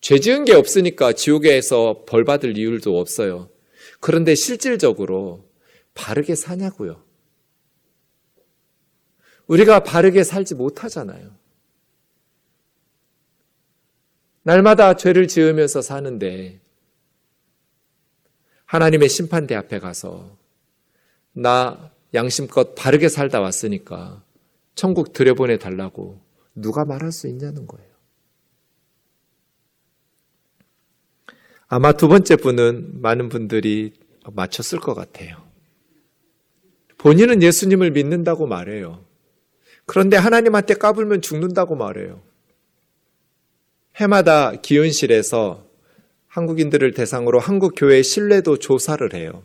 죄 0.00 0.18
지은 0.18 0.44
게 0.44 0.54
없으니까 0.54 1.12
지옥에서 1.12 2.02
벌 2.04 2.24
받을 2.24 2.58
이유도 2.58 2.98
없어요. 2.98 3.48
그런데 4.00 4.34
실질적으로 4.34 5.48
바르게 5.94 6.34
사냐고요. 6.34 7.00
우리가 9.46 9.84
바르게 9.84 10.24
살지 10.24 10.56
못하잖아요. 10.56 11.30
날마다 14.42 14.96
죄를 14.96 15.28
지으면서 15.28 15.80
사는데 15.80 16.60
하나님의 18.64 19.08
심판대 19.08 19.54
앞에 19.54 19.78
가서 19.78 20.42
나 21.34 21.90
양심껏 22.14 22.74
바르게 22.74 23.08
살다 23.08 23.40
왔으니까 23.40 24.22
천국 24.74 25.12
들여보내 25.12 25.58
달라고 25.58 26.20
누가 26.54 26.84
말할 26.84 27.12
수 27.12 27.28
있냐는 27.28 27.66
거예요. 27.66 27.92
아마 31.66 31.92
두 31.92 32.08
번째 32.08 32.36
분은 32.36 33.00
많은 33.00 33.28
분들이 33.28 33.94
맞췄을 34.32 34.78
것 34.78 34.94
같아요. 34.94 35.42
본인은 36.98 37.42
예수님을 37.42 37.90
믿는다고 37.90 38.46
말해요. 38.46 39.04
그런데 39.84 40.16
하나님한테 40.16 40.74
까불면 40.74 41.20
죽는다고 41.20 41.74
말해요. 41.74 42.22
해마다 43.96 44.52
기은실에서 44.52 45.66
한국인들을 46.28 46.94
대상으로 46.94 47.38
한국 47.38 47.74
교회 47.76 48.02
신뢰도 48.02 48.58
조사를 48.58 49.12
해요. 49.14 49.42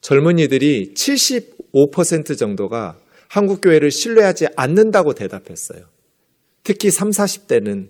젊은이들이 0.00 0.94
75% 0.94 2.38
정도가 2.38 2.98
한국 3.28 3.60
교회를 3.60 3.90
신뢰하지 3.90 4.48
않는다고 4.56 5.14
대답했어요. 5.14 5.86
특히 6.62 6.90
3, 6.90 7.10
40대는 7.10 7.88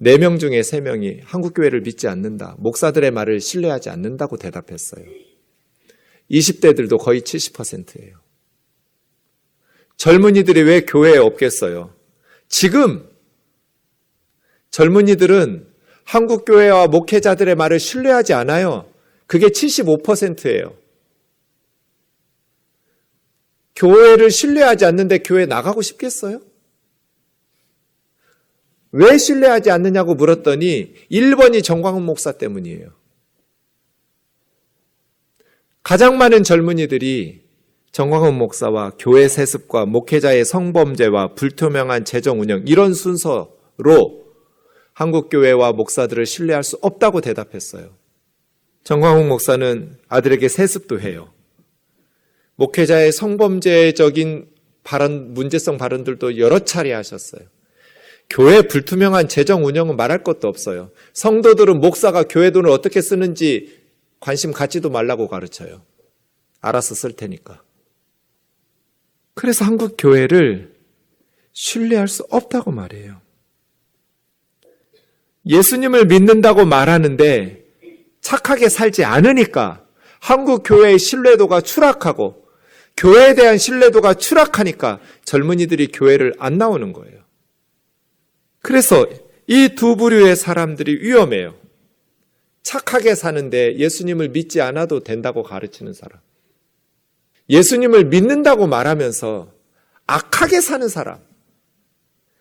4명 0.00 0.40
중에 0.40 0.60
3명이 0.60 1.20
한국 1.24 1.54
교회를 1.54 1.82
믿지 1.82 2.08
않는다. 2.08 2.56
목사들의 2.58 3.10
말을 3.10 3.40
신뢰하지 3.40 3.90
않는다고 3.90 4.36
대답했어요. 4.36 5.04
20대들도 6.30 6.98
거의 6.98 7.20
70%예요. 7.20 8.16
젊은이들이 9.96 10.62
왜 10.62 10.80
교회에 10.80 11.18
없겠어요? 11.18 11.94
지금 12.48 13.08
젊은이들은 14.70 15.66
한국 16.04 16.44
교회와 16.44 16.88
목회자들의 16.88 17.54
말을 17.54 17.78
신뢰하지 17.78 18.34
않아요. 18.34 18.86
그게 19.26 19.46
75%예요. 19.46 20.83
교회를 23.76 24.30
신뢰하지 24.30 24.84
않는데 24.84 25.18
교회 25.18 25.46
나가고 25.46 25.82
싶겠어요? 25.82 26.40
왜 28.92 29.18
신뢰하지 29.18 29.70
않느냐고 29.72 30.14
물었더니 30.14 30.94
1번이 31.10 31.64
정광훈 31.64 32.04
목사 32.04 32.32
때문이에요. 32.32 32.90
가장 35.82 36.16
많은 36.16 36.44
젊은이들이 36.44 37.42
정광훈 37.90 38.38
목사와 38.38 38.92
교회 38.98 39.28
세습과 39.28 39.86
목회자의 39.86 40.44
성범죄와 40.44 41.34
불투명한 41.34 42.04
재정 42.04 42.40
운영 42.40 42.62
이런 42.66 42.94
순서로 42.94 44.24
한국 44.92 45.28
교회와 45.28 45.72
목사들을 45.72 46.24
신뢰할 46.24 46.62
수 46.62 46.78
없다고 46.80 47.20
대답했어요. 47.20 47.90
정광훈 48.84 49.28
목사는 49.28 49.98
아들에게 50.08 50.48
세습도 50.48 51.00
해요. 51.00 51.33
목회자의 52.56 53.12
성범죄적인 53.12 54.48
발언, 54.84 55.34
문제성 55.34 55.78
발언들도 55.78 56.38
여러 56.38 56.60
차례 56.60 56.92
하셨어요. 56.92 57.42
교회 58.30 58.62
불투명한 58.62 59.28
재정 59.28 59.64
운영은 59.64 59.96
말할 59.96 60.22
것도 60.22 60.48
없어요. 60.48 60.90
성도들은 61.12 61.80
목사가 61.80 62.22
교회 62.24 62.50
돈을 62.50 62.70
어떻게 62.70 63.00
쓰는지 63.00 63.82
관심 64.20 64.52
갖지도 64.52 64.90
말라고 64.90 65.28
가르쳐요. 65.28 65.82
알아서 66.60 66.94
쓸 66.94 67.12
테니까. 67.12 67.62
그래서 69.34 69.64
한국 69.64 69.96
교회를 69.98 70.74
신뢰할 71.52 72.08
수 72.08 72.24
없다고 72.30 72.70
말해요. 72.70 73.20
예수님을 75.46 76.06
믿는다고 76.06 76.64
말하는데 76.64 77.64
착하게 78.22 78.70
살지 78.70 79.04
않으니까 79.04 79.84
한국 80.20 80.62
교회의 80.64 80.98
신뢰도가 80.98 81.60
추락하고 81.60 82.43
교회에 82.96 83.34
대한 83.34 83.58
신뢰도가 83.58 84.14
추락하니까 84.14 85.00
젊은이들이 85.24 85.88
교회를 85.88 86.34
안 86.38 86.58
나오는 86.58 86.92
거예요. 86.92 87.20
그래서 88.62 89.06
이 89.46 89.74
두 89.74 89.96
부류의 89.96 90.36
사람들이 90.36 91.02
위험해요. 91.02 91.54
착하게 92.62 93.14
사는데 93.14 93.76
예수님을 93.76 94.30
믿지 94.30 94.60
않아도 94.62 95.00
된다고 95.00 95.42
가르치는 95.42 95.92
사람. 95.92 96.18
예수님을 97.50 98.06
믿는다고 98.06 98.66
말하면서 98.66 99.52
악하게 100.06 100.60
사는 100.62 100.88
사람. 100.88 101.18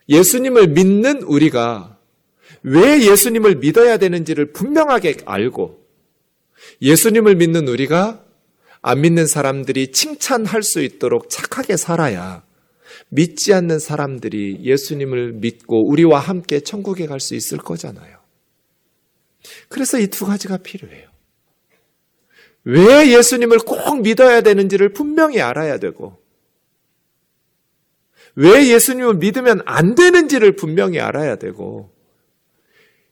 예수님을 0.08 0.68
믿는 0.70 1.24
우리가 1.24 1.98
왜 2.62 3.02
예수님을 3.02 3.56
믿어야 3.56 3.98
되는지를 3.98 4.54
분명하게 4.54 5.18
알고 5.26 5.86
예수님을 6.82 7.36
믿는 7.36 7.68
우리가 7.68 8.23
안 8.84 9.02
믿는 9.02 9.26
사람들이 9.26 9.92
칭찬할 9.92 10.62
수 10.62 10.82
있도록 10.82 11.30
착하게 11.30 11.78
살아야 11.78 12.44
믿지 13.10 13.54
않는 13.54 13.80
사람들이 13.80 14.60
예수님을 14.62 15.34
믿고 15.34 15.90
우리와 15.90 16.20
함께 16.20 16.60
천국에 16.60 17.06
갈 17.08 17.20
수 17.20 17.34
있을 17.34 17.58
거잖아요. 17.58 18.18
그래서 19.70 20.00
이 20.00 20.08
두 20.08 20.26
가지가 20.26 20.58
필요해요. 20.58 21.10
왜 22.66 23.12
예수님을 23.18 23.60
꼭 23.60 24.02
믿어야 24.02 24.42
되는지를 24.42 24.94
분명히 24.94 25.42
알아야 25.42 25.80
되고, 25.80 26.18
왜 28.36 28.68
예수님을 28.68 29.16
믿으면 29.16 29.62
안 29.66 29.96
되는지를 29.96 30.56
분명히 30.56 31.00
알아야 31.00 31.36
되고, 31.36 31.92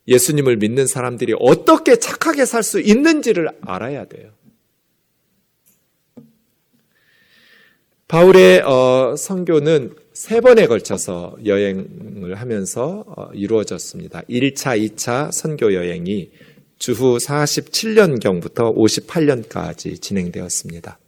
예수님을 0.08 0.58
믿는 0.58 0.88
사람들이 0.88 1.34
어떻게 1.40 1.98
착하게 1.98 2.46
살 2.46 2.64
수 2.64 2.80
있는지를 2.80 3.50
알아야 3.62 4.06
돼요. 4.06 4.32
바울의 8.12 8.60
어, 8.66 9.16
선교는 9.18 9.96
세 10.12 10.42
번에 10.42 10.68
걸쳐서 10.68 11.38
여행을 11.46 12.36
하면서 12.36 13.06
어, 13.08 13.30
이루어졌습니다. 13.34 14.24
1차, 14.30 14.78
2차 14.78 15.32
선교 15.32 15.74
여행이 15.74 16.30
주후 16.78 17.18
47년경부터 17.20 18.76
58년까지 18.76 20.02
진행되었습니다. 20.02 21.00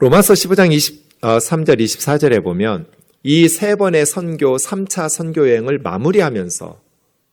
로마서 0.00 0.34
15장 0.34 0.76
23절, 0.76 1.80
24절에 1.80 2.42
보면 2.42 2.86
이 3.22 3.46
세 3.46 3.76
번의 3.76 4.04
선교, 4.04 4.56
3차 4.56 5.08
선교 5.08 5.48
여행을 5.48 5.78
마무리하면서 5.78 6.80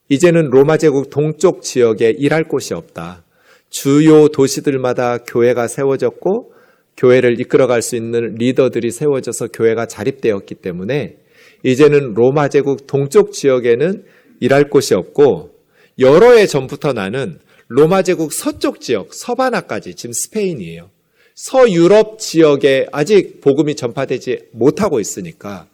이제는 0.09 0.51
로마 0.51 0.77
제국 0.77 1.09
동쪽 1.09 1.63
지역에 1.63 2.11
일할 2.11 2.43
곳이 2.43 2.75
없다. 2.75 3.23
주요 3.71 4.27
도시들마다 4.27 5.17
교회가 5.17 5.67
세워졌고 5.67 6.56
교회를 6.97 7.39
이끌어갈 7.39 7.81
수 7.81 7.95
있는 7.95 8.35
리더들이 8.35 8.91
세워져서 8.91 9.49
교회가 9.49 9.85
자립되었기 9.85 10.55
때문에 10.55 11.17
이제는 11.63 12.13
로마 12.13 12.49
제국 12.49 12.87
동쪽 12.87 13.31
지역에는 13.31 14.03
일할 14.39 14.69
곳이 14.69 14.93
없고 14.93 15.51
여러 15.99 16.33
해 16.33 16.45
전부터 16.45 16.93
나는 16.93 17.39
로마 17.67 18.01
제국 18.01 18.33
서쪽 18.33 18.81
지역, 18.81 19.13
서바나까지 19.13 19.95
지금 19.95 20.13
스페인이에요. 20.13 20.89
서유럽 21.35 22.19
지역에 22.19 22.87
아직 22.91 23.41
복음이 23.41 23.75
전파되지 23.75 24.49
못하고 24.53 24.99
있으니까 24.99 25.67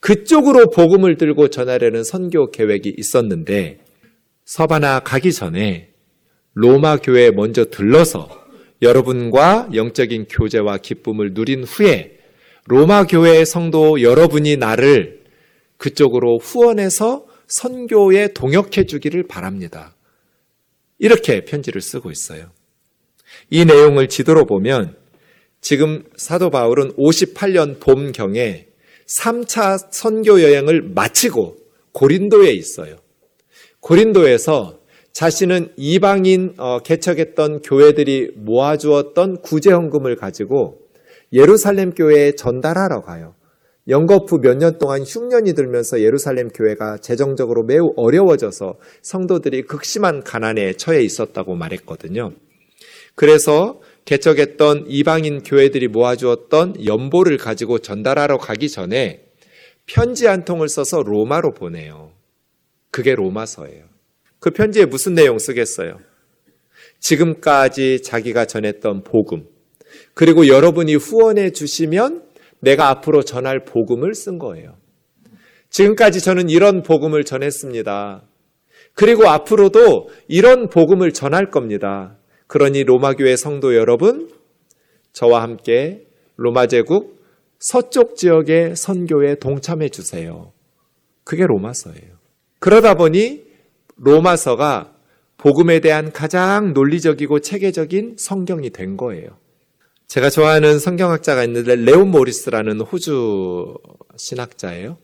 그쪽으로 0.00 0.70
복음을 0.70 1.16
들고 1.16 1.48
전하려는 1.48 2.02
선교 2.02 2.50
계획이 2.50 2.94
있었는데 2.96 3.78
서바나 4.44 5.00
가기 5.00 5.32
전에 5.32 5.90
로마 6.54 6.96
교회에 6.96 7.30
먼저 7.30 7.66
들러서 7.66 8.41
여러분과 8.82 9.70
영적인 9.72 10.26
교제와 10.28 10.78
기쁨을 10.78 11.32
누린 11.34 11.62
후에 11.62 12.18
로마 12.66 13.06
교회의 13.06 13.46
성도 13.46 14.02
여러분이 14.02 14.56
나를 14.56 15.22
그쪽으로 15.76 16.38
후원해서 16.38 17.26
선교에 17.46 18.32
동역해 18.34 18.86
주기를 18.86 19.26
바랍니다. 19.26 19.94
이렇게 20.98 21.44
편지를 21.44 21.80
쓰고 21.80 22.10
있어요. 22.10 22.50
이 23.50 23.64
내용을 23.64 24.08
지도로 24.08 24.46
보면 24.46 24.96
지금 25.60 26.04
사도 26.16 26.50
바울은 26.50 26.92
58년 26.96 27.80
봄경에 27.80 28.66
3차 29.06 29.92
선교 29.92 30.42
여행을 30.42 30.82
마치고 30.94 31.56
고린도에 31.92 32.52
있어요. 32.52 32.96
고린도에서 33.80 34.81
자신은 35.12 35.72
이방인 35.76 36.54
어, 36.56 36.78
개척했던 36.80 37.62
교회들이 37.62 38.32
모아주었던 38.36 39.42
구제헌금을 39.42 40.16
가지고 40.16 40.80
예루살렘 41.32 41.92
교회에 41.92 42.32
전달하러 42.32 43.02
가요. 43.02 43.34
영거프 43.88 44.36
몇년 44.36 44.78
동안 44.78 45.02
흉년이 45.02 45.54
들면서 45.54 46.00
예루살렘 46.00 46.48
교회가 46.48 46.98
재정적으로 46.98 47.64
매우 47.64 47.92
어려워져서 47.96 48.78
성도들이 49.02 49.62
극심한 49.62 50.22
가난에 50.22 50.74
처해 50.74 51.02
있었다고 51.02 51.56
말했거든요. 51.56 52.32
그래서 53.14 53.80
개척했던 54.04 54.86
이방인 54.88 55.42
교회들이 55.42 55.88
모아주었던 55.88 56.86
연보를 56.86 57.38
가지고 57.38 57.78
전달하러 57.80 58.38
가기 58.38 58.68
전에 58.68 59.26
편지 59.86 60.26
한 60.26 60.44
통을 60.44 60.68
써서 60.68 61.02
로마로 61.02 61.54
보내요. 61.54 62.12
그게 62.90 63.14
로마서예요. 63.14 63.91
그 64.42 64.50
편지에 64.50 64.86
무슨 64.86 65.14
내용 65.14 65.38
쓰겠어요? 65.38 65.98
지금까지 66.98 68.02
자기가 68.02 68.44
전했던 68.44 69.04
복음, 69.04 69.44
그리고 70.14 70.48
여러분이 70.48 70.96
후원해 70.96 71.50
주시면 71.50 72.24
내가 72.58 72.88
앞으로 72.88 73.22
전할 73.22 73.64
복음을 73.64 74.14
쓴 74.14 74.38
거예요. 74.38 74.74
지금까지 75.70 76.20
저는 76.20 76.50
이런 76.50 76.82
복음을 76.82 77.22
전했습니다. 77.22 78.24
그리고 78.94 79.28
앞으로도 79.28 80.08
이런 80.26 80.68
복음을 80.68 81.12
전할 81.12 81.50
겁니다. 81.50 82.18
그러니 82.48 82.82
로마교회 82.82 83.36
성도 83.36 83.76
여러분, 83.76 84.28
저와 85.12 85.40
함께 85.40 86.04
로마 86.36 86.66
제국 86.66 87.22
서쪽 87.60 88.16
지역의 88.16 88.74
선교에 88.74 89.36
동참해 89.36 89.88
주세요. 89.88 90.52
그게 91.22 91.46
로마서예요. 91.46 92.16
그러다 92.58 92.94
보니 92.94 93.51
로마서가 93.96 94.92
복음에 95.36 95.80
대한 95.80 96.12
가장 96.12 96.72
논리적이고 96.72 97.40
체계적인 97.40 98.16
성경이 98.18 98.70
된 98.70 98.96
거예요. 98.96 99.38
제가 100.06 100.30
좋아하는 100.30 100.78
성경학자가 100.78 101.42
있는데 101.44 101.74
레온 101.74 102.10
모리스라는 102.10 102.80
호주 102.80 103.74
신학자예요. 104.16 104.98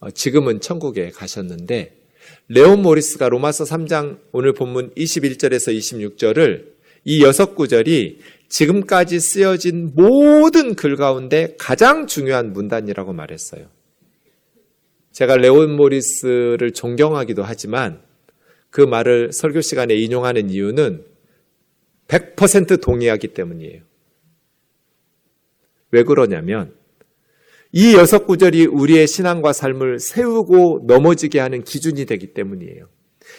어, 0.00 0.10
지금은 0.10 0.60
천국에 0.60 1.10
가셨는데 1.10 1.96
레온 2.48 2.82
모리스가 2.82 3.28
로마서 3.28 3.64
3장 3.64 4.18
오늘 4.32 4.52
본문 4.52 4.92
21절에서 4.94 5.76
26절을 5.76 6.74
이 7.04 7.22
여섯 7.22 7.54
구절이 7.54 8.18
지금까지 8.48 9.20
쓰여진 9.20 9.92
모든 9.94 10.74
글 10.74 10.96
가운데 10.96 11.54
가장 11.58 12.06
중요한 12.06 12.52
문단이라고 12.52 13.12
말했어요. 13.12 13.66
제가 15.14 15.36
레온 15.36 15.76
모리스를 15.76 16.72
존경하기도 16.72 17.44
하지만 17.44 18.02
그 18.68 18.80
말을 18.80 19.32
설교 19.32 19.60
시간에 19.60 19.94
인용하는 19.94 20.50
이유는 20.50 21.04
100% 22.08 22.82
동의하기 22.82 23.28
때문이에요. 23.28 23.82
왜 25.92 26.02
그러냐면 26.02 26.74
이 27.70 27.94
여섯 27.94 28.26
구절이 28.26 28.66
우리의 28.66 29.06
신앙과 29.06 29.52
삶을 29.52 30.00
세우고 30.00 30.82
넘어지게 30.88 31.38
하는 31.38 31.62
기준이 31.62 32.06
되기 32.06 32.34
때문이에요. 32.34 32.88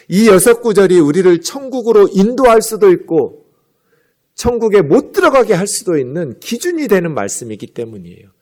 이 0.07 0.29
여섯 0.29 0.61
구절이 0.61 0.97
우리를 0.97 1.41
천국으로 1.41 2.07
인도할 2.07 2.61
수도 2.61 2.89
있고 2.93 3.47
천국에 4.33 4.81
못 4.81 5.11
들어가게 5.11 5.53
할 5.53 5.67
수도 5.67 5.97
있는 5.97 6.39
기준이 6.39 6.87
되는 6.87 7.13
말씀이기 7.13 7.67
때문이에요. 7.67 8.34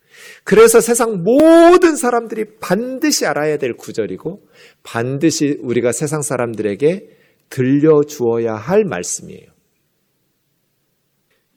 그래서 0.43 0.81
세상 0.81 1.23
모든 1.23 1.95
사람들이 1.95 2.45
반드시 2.59 3.25
알아야 3.25 3.57
될 3.57 3.75
구절이고 3.75 4.41
반드시 4.83 5.57
우리가 5.61 5.91
세상 5.91 6.21
사람들에게 6.21 7.07
들려주어야 7.49 8.55
할 8.55 8.83
말씀이에요. 8.83 9.47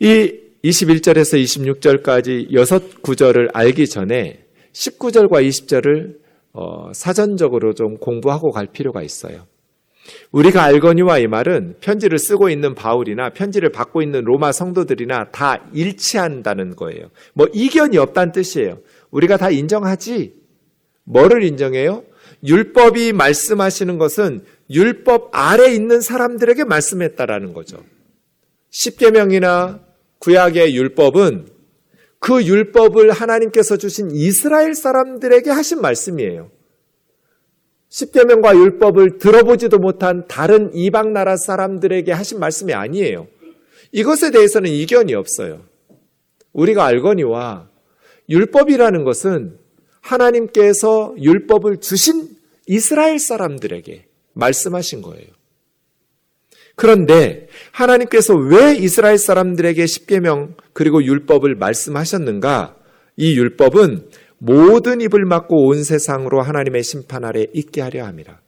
이 0.00 0.40
21절에서 0.62 1.42
26절까지 1.42 2.52
여섯 2.52 3.02
구절을 3.02 3.48
알기 3.54 3.86
전에 3.86 4.44
19절과 4.72 5.46
20절을 5.46 6.18
어, 6.52 6.92
사전적으로 6.92 7.74
좀 7.74 7.96
공부하고 7.98 8.50
갈 8.50 8.66
필요가 8.66 9.02
있어요. 9.02 9.46
우리가 10.30 10.62
알거니와 10.64 11.18
이 11.18 11.26
말은 11.26 11.76
편지를 11.80 12.18
쓰고 12.18 12.48
있는 12.50 12.74
바울이나 12.74 13.30
편지를 13.30 13.70
받고 13.70 14.02
있는 14.02 14.24
로마 14.24 14.52
성도들이나 14.52 15.30
다 15.30 15.64
일치한다는 15.72 16.76
거예요. 16.76 17.10
뭐 17.34 17.48
이견이 17.52 17.98
없다는 17.98 18.32
뜻이에요. 18.32 18.78
우리가 19.10 19.36
다 19.36 19.50
인정하지. 19.50 20.34
뭐를 21.04 21.42
인정해요? 21.44 22.04
율법이 22.44 23.12
말씀하시는 23.12 23.98
것은 23.98 24.44
율법 24.70 25.30
아래 25.32 25.72
있는 25.72 26.00
사람들에게 26.00 26.64
말씀했다라는 26.64 27.54
거죠. 27.54 27.78
십계명이나 28.70 29.80
구약의 30.18 30.76
율법은 30.76 31.48
그 32.18 32.44
율법을 32.44 33.12
하나님께서 33.12 33.76
주신 33.76 34.10
이스라엘 34.10 34.74
사람들에게 34.74 35.50
하신 35.50 35.80
말씀이에요. 35.80 36.50
십계명과 37.96 38.54
율법을 38.54 39.16
들어보지도 39.16 39.78
못한 39.78 40.26
다른 40.28 40.70
이방 40.74 41.14
나라 41.14 41.38
사람들에게 41.38 42.12
하신 42.12 42.38
말씀이 42.38 42.74
아니에요. 42.74 43.26
이것에 43.90 44.30
대해서는 44.32 44.70
이견이 44.70 45.14
없어요. 45.14 45.62
우리가 46.52 46.84
알거니와 46.84 47.70
율법이라는 48.28 49.02
것은 49.04 49.56
하나님께서 50.02 51.14
율법을 51.18 51.78
주신 51.78 52.28
이스라엘 52.66 53.18
사람들에게 53.18 54.04
말씀하신 54.34 55.00
거예요. 55.00 55.28
그런데 56.74 57.48
하나님께서 57.72 58.34
왜 58.34 58.76
이스라엘 58.76 59.16
사람들에게 59.16 59.86
십계명 59.86 60.54
그리고 60.74 61.02
율법을 61.02 61.54
말씀하셨는가? 61.54 62.76
이 63.16 63.38
율법은 63.38 64.10
모든 64.46 65.00
입을 65.00 65.24
막고 65.24 65.66
온 65.66 65.82
세상으로 65.82 66.40
하나님의 66.40 66.84
심판 66.84 67.24
아래 67.24 67.46
있게 67.52 67.80
하려 67.80 68.04
합니다. 68.06 68.40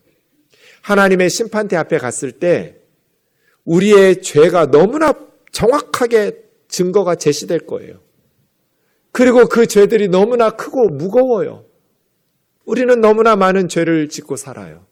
하나님의 0.83 1.29
심판대 1.29 1.75
앞에 1.77 1.99
갔을 1.99 2.31
때 2.31 2.77
우리의 3.65 4.23
죄가 4.23 4.71
너무나 4.71 5.13
정확하게 5.51 6.45
증거가 6.69 7.17
제시될 7.17 7.67
거예요. 7.67 7.99
그리고 9.11 9.47
그 9.47 9.67
죄들이 9.67 10.09
너무나 10.09 10.51
크고 10.51 10.89
무거워요. 10.91 11.65
우리는 12.65 13.01
너무나 13.01 13.35
많은 13.35 13.67
죄를 13.67 14.09
짓고 14.09 14.37
살아요. 14.37 14.87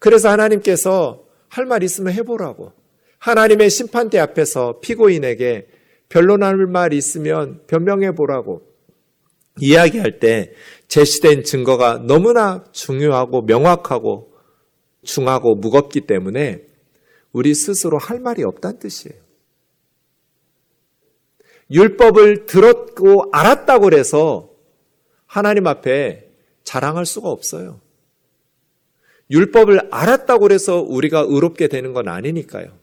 그래서 0.00 0.30
하나님께서 0.30 1.24
할 1.48 1.66
말 1.66 1.84
있으면 1.84 2.12
해보라고. 2.12 2.72
하나님의 3.18 3.70
심판대 3.70 4.18
앞에서 4.18 4.80
피고인에게 4.80 5.68
변론할 6.08 6.56
말 6.66 6.92
있으면 6.92 7.60
변명해 7.68 8.10
보라고. 8.12 8.73
이야기할 9.60 10.18
때 10.18 10.52
제시된 10.88 11.44
증거가 11.44 11.98
너무나 11.98 12.64
중요하고 12.72 13.42
명확하고 13.42 14.32
중하고 15.04 15.54
무겁기 15.54 16.02
때문에 16.02 16.66
우리 17.32 17.54
스스로 17.54 17.98
할 17.98 18.20
말이 18.20 18.42
없다는 18.42 18.78
뜻이에요. 18.78 19.22
율법을 21.70 22.46
들었고 22.46 23.30
알았다고 23.32 23.92
해서 23.92 24.50
하나님 25.26 25.66
앞에 25.66 26.30
자랑할 26.62 27.06
수가 27.06 27.28
없어요. 27.28 27.80
율법을 29.30 29.88
알았다고 29.90 30.50
해서 30.50 30.80
우리가 30.80 31.24
의롭게 31.26 31.68
되는 31.68 31.92
건 31.92 32.08
아니니까요. 32.08 32.78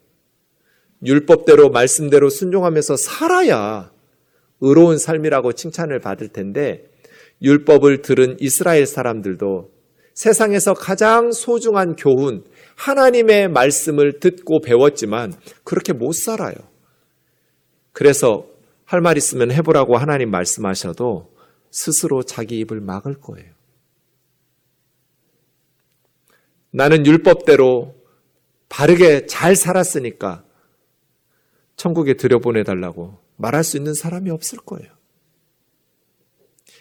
율법대로 1.03 1.69
말씀대로 1.69 2.29
순종하면서 2.29 2.97
살아야 2.97 3.91
의로운 4.61 4.97
삶이라고 4.97 5.53
칭찬을 5.53 5.99
받을 5.99 6.29
텐데 6.29 6.85
율법을 7.41 8.01
들은 8.01 8.37
이스라엘 8.39 8.85
사람들도 8.85 9.71
세상에서 10.13 10.73
가장 10.73 11.31
소중한 11.31 11.95
교훈, 11.95 12.43
하나님의 12.75 13.49
말씀을 13.49 14.19
듣고 14.19 14.61
배웠지만 14.61 15.33
그렇게 15.63 15.93
못 15.93 16.13
살아요. 16.13 16.55
그래서 17.91 18.45
할 18.85 19.01
말 19.01 19.17
있으면 19.17 19.51
해보라고 19.51 19.97
하나님 19.97 20.29
말씀하셔도 20.31 21.33
스스로 21.69 22.23
자기 22.23 22.59
입을 22.59 22.81
막을 22.81 23.21
거예요. 23.21 23.49
나는 26.71 27.05
율법대로 27.05 27.95
바르게 28.67 29.27
잘 29.27 29.55
살았으니까 29.55 30.43
천국에 31.77 32.15
들여보내달라고 32.15 33.20
말할 33.41 33.63
수 33.63 33.75
있는 33.75 33.93
사람이 33.93 34.29
없을 34.29 34.59
거예요. 34.59 34.89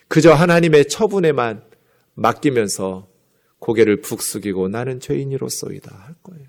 그저 0.09 0.33
하나님의 0.33 0.89
처분에만 0.89 1.63
맡기면서 2.15 3.09
고개를 3.59 4.01
푹 4.01 4.23
숙이고 4.23 4.69
나는 4.69 5.01
죄인이로소이다 5.01 5.95
할 5.95 6.15
거예요. 6.23 6.47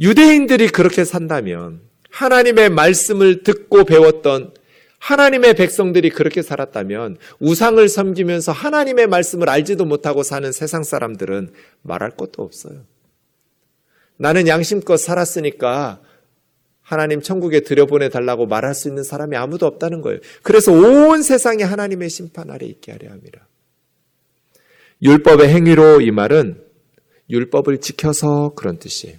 유대인들이 0.00 0.68
그렇게 0.68 1.04
산다면 1.04 1.82
하나님의 2.10 2.70
말씀을 2.70 3.42
듣고 3.42 3.84
배웠던 3.84 4.54
하나님의 4.98 5.54
백성들이 5.54 6.10
그렇게 6.10 6.42
살았다면 6.42 7.18
우상을 7.38 7.86
섬기면서 7.88 8.52
하나님의 8.52 9.06
말씀을 9.06 9.48
알지도 9.48 9.84
못하고 9.84 10.22
사는 10.22 10.50
세상 10.52 10.82
사람들은 10.82 11.52
말할 11.82 12.12
것도 12.12 12.42
없어요. 12.42 12.84
나는 14.16 14.46
양심껏 14.46 14.98
살았으니까 14.98 16.00
하나님 16.84 17.22
천국에 17.22 17.60
들여보내 17.60 18.10
달라고 18.10 18.46
말할 18.46 18.74
수 18.74 18.88
있는 18.88 19.02
사람이 19.02 19.36
아무도 19.36 19.66
없다는 19.66 20.02
거예요. 20.02 20.20
그래서 20.42 20.70
온 20.70 21.22
세상이 21.22 21.62
하나님의 21.62 22.10
심판 22.10 22.50
아래 22.50 22.66
있게 22.66 22.92
하려 22.92 23.10
합니다. 23.10 23.48
율법의 25.02 25.48
행위로 25.48 26.02
이 26.02 26.10
말은 26.10 26.62
율법을 27.30 27.80
지켜서 27.80 28.52
그런 28.54 28.78
뜻이에요. 28.78 29.16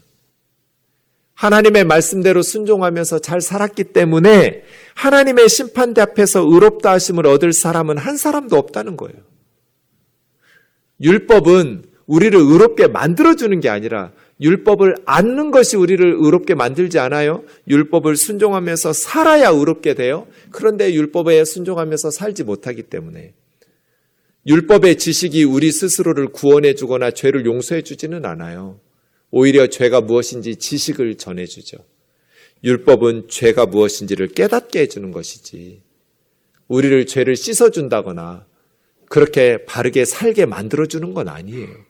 하나님의 1.33 1.83
말씀대로 1.83 2.43
순종하면서 2.43 3.19
잘 3.19 3.41
살았기 3.41 3.85
때문에 3.85 4.63
하나님의 4.93 5.49
심판대 5.49 6.01
앞에서 6.01 6.41
의롭다 6.41 6.91
하심을 6.91 7.25
얻을 7.25 7.51
사람은 7.51 7.97
한 7.97 8.15
사람도 8.15 8.55
없다는 8.55 8.95
거예요. 8.95 9.17
율법은 11.01 11.83
우리를 12.05 12.39
의롭게 12.39 12.87
만들어주는 12.87 13.59
게 13.59 13.69
아니라 13.69 14.11
율법을 14.41 14.97
안는 15.05 15.51
것이 15.51 15.77
우리를 15.77 16.05
의롭게 16.17 16.55
만들지 16.55 16.99
않아요? 16.99 17.43
율법을 17.69 18.17
순종하면서 18.17 18.93
살아야 18.93 19.49
의롭게 19.49 19.93
돼요? 19.93 20.27
그런데 20.51 20.93
율법에 20.93 21.45
순종하면서 21.45 22.11
살지 22.11 22.43
못하기 22.43 22.83
때문에 22.83 23.33
율법의 24.47 24.97
지식이 24.97 25.43
우리 25.43 25.71
스스로를 25.71 26.27
구원해 26.27 26.75
주거나 26.75 27.11
죄를 27.11 27.45
용서해 27.45 27.81
주지는 27.81 28.25
않아요. 28.25 28.79
오히려 29.31 29.67
죄가 29.67 30.01
무엇인지 30.01 30.57
지식을 30.57 31.15
전해 31.15 31.45
주죠. 31.45 31.77
율법은 32.63 33.27
죄가 33.29 33.65
무엇인지를 33.65 34.29
깨닫게 34.29 34.81
해 34.81 34.87
주는 34.87 35.11
것이지. 35.11 35.81
우리를 36.67 37.05
죄를 37.05 37.35
씻어 37.35 37.69
준다거나 37.69 38.45
그렇게 39.09 39.65
바르게 39.65 40.05
살게 40.05 40.45
만들어 40.45 40.85
주는 40.85 41.13
건 41.13 41.27
아니에요. 41.27 41.84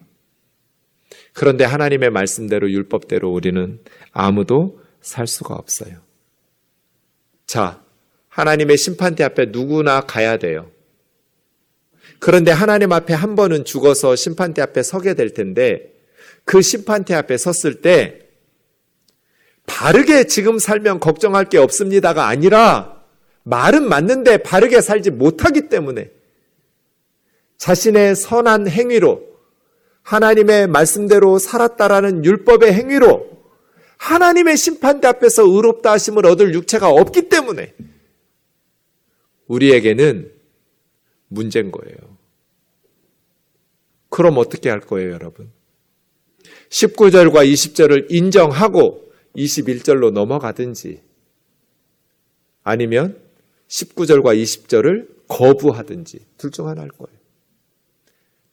그런데 1.36 1.66
하나님의 1.66 2.12
말씀대로 2.12 2.72
율법대로 2.72 3.30
우리는 3.30 3.82
아무도 4.14 4.80
살 5.02 5.28
수가 5.28 5.54
없어요. 5.54 5.98
자, 7.46 7.84
하나님의 8.30 8.78
심판대 8.78 9.22
앞에 9.26 9.48
누구나 9.48 10.00
가야 10.00 10.38
돼요. 10.38 10.72
그런데 12.20 12.52
하나님 12.52 12.94
앞에 12.94 13.14
한 13.14 13.36
번은 13.36 13.66
죽어서 13.66 14.16
심판대 14.16 14.62
앞에 14.62 14.82
서게 14.82 15.14
될 15.14 15.34
텐데 15.34 15.94
그 16.46 16.62
심판대 16.62 17.14
앞에 17.14 17.36
섰을 17.38 17.82
때 17.82 18.22
바르게 19.66 20.28
지금 20.28 20.58
살면 20.58 21.02
걱정할 21.02 21.50
게 21.50 21.58
없습니다가 21.58 22.28
아니라 22.28 23.04
말은 23.44 23.90
맞는데 23.90 24.38
바르게 24.38 24.80
살지 24.80 25.12
못하기 25.12 25.68
때문에 25.68 26.12
자신의 27.58 28.16
선한 28.16 28.70
행위로 28.70 29.35
하나님의 30.06 30.68
말씀대로 30.68 31.40
살았다라는 31.40 32.24
율법의 32.26 32.74
행위로 32.74 33.28
하나님의 33.98 34.56
심판대 34.56 35.08
앞에서 35.08 35.44
의롭다 35.44 35.92
하심을 35.94 36.28
얻을 36.28 36.54
육체가 36.54 36.90
없기 36.90 37.28
때문에 37.28 37.74
우리에게는 39.48 40.32
문제인 41.28 41.72
거예요. 41.72 41.98
그럼 44.10 44.38
어떻게 44.38 44.70
할 44.70 44.80
거예요, 44.80 45.12
여러분? 45.12 45.52
19절과 46.70 47.52
20절을 47.52 48.06
인정하고 48.10 49.12
21절로 49.36 50.12
넘어가든지 50.12 51.02
아니면 52.64 53.20
19절과 53.68 54.40
20절을 54.40 55.28
거부하든지 55.28 56.20
둘 56.38 56.52
중 56.52 56.68
하나 56.68 56.84
할 56.84 56.90
거예요. 56.90 57.15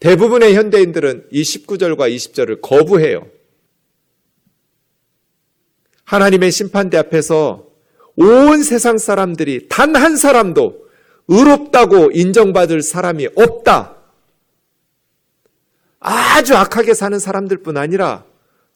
대부분의 0.02 0.56
현대인들은 0.56 1.28
이 1.30 1.42
19절과 1.42 2.12
20절을 2.12 2.60
거부해요. 2.60 3.24
하나님의 6.02 6.50
심판대 6.50 6.96
앞에서 6.98 7.68
온 8.16 8.62
세상 8.64 8.98
사람들이 8.98 9.68
단 9.68 9.94
한 9.94 10.16
사람도 10.16 10.88
의롭다고 11.28 12.10
인정받을 12.10 12.82
사람이 12.82 13.28
없다. 13.36 13.96
아주 16.00 16.56
악하게 16.56 16.94
사는 16.94 17.16
사람들 17.20 17.58
뿐 17.58 17.76
아니라 17.76 18.24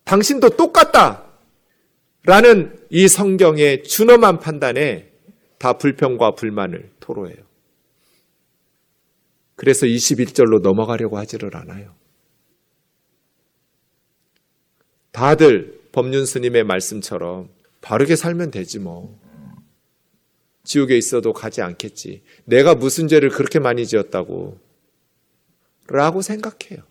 당신도 0.05 0.51
똑같다. 0.51 1.25
라는 2.23 2.79
이 2.89 3.09
성경의 3.09 3.83
준엄한 3.83 4.39
판단에 4.39 5.11
다 5.59 5.73
불평과 5.73 6.37
불만을 6.37 6.91
토로해요. 7.01 7.46
그래서 9.57 9.87
21절로 9.87 10.61
넘어가려고 10.61 11.19
하지를 11.19 11.57
않아요. 11.57 11.95
다들 15.13 15.81
법륜 15.93 16.27
스님의 16.27 16.65
말씀처럼 16.65 17.49
바르게 17.81 18.17
살면 18.17 18.51
되지 18.51 18.79
뭐. 18.79 19.19
지옥에 20.63 20.97
있어도 20.99 21.33
가지 21.33 21.63
않겠지. 21.63 22.23
내가 22.45 22.75
무슨 22.75 23.09
죄를 23.09 23.31
그렇게 23.31 23.59
많이 23.59 23.87
지었다고. 23.87 24.61
라고 25.89 26.21
생각해요. 26.21 26.83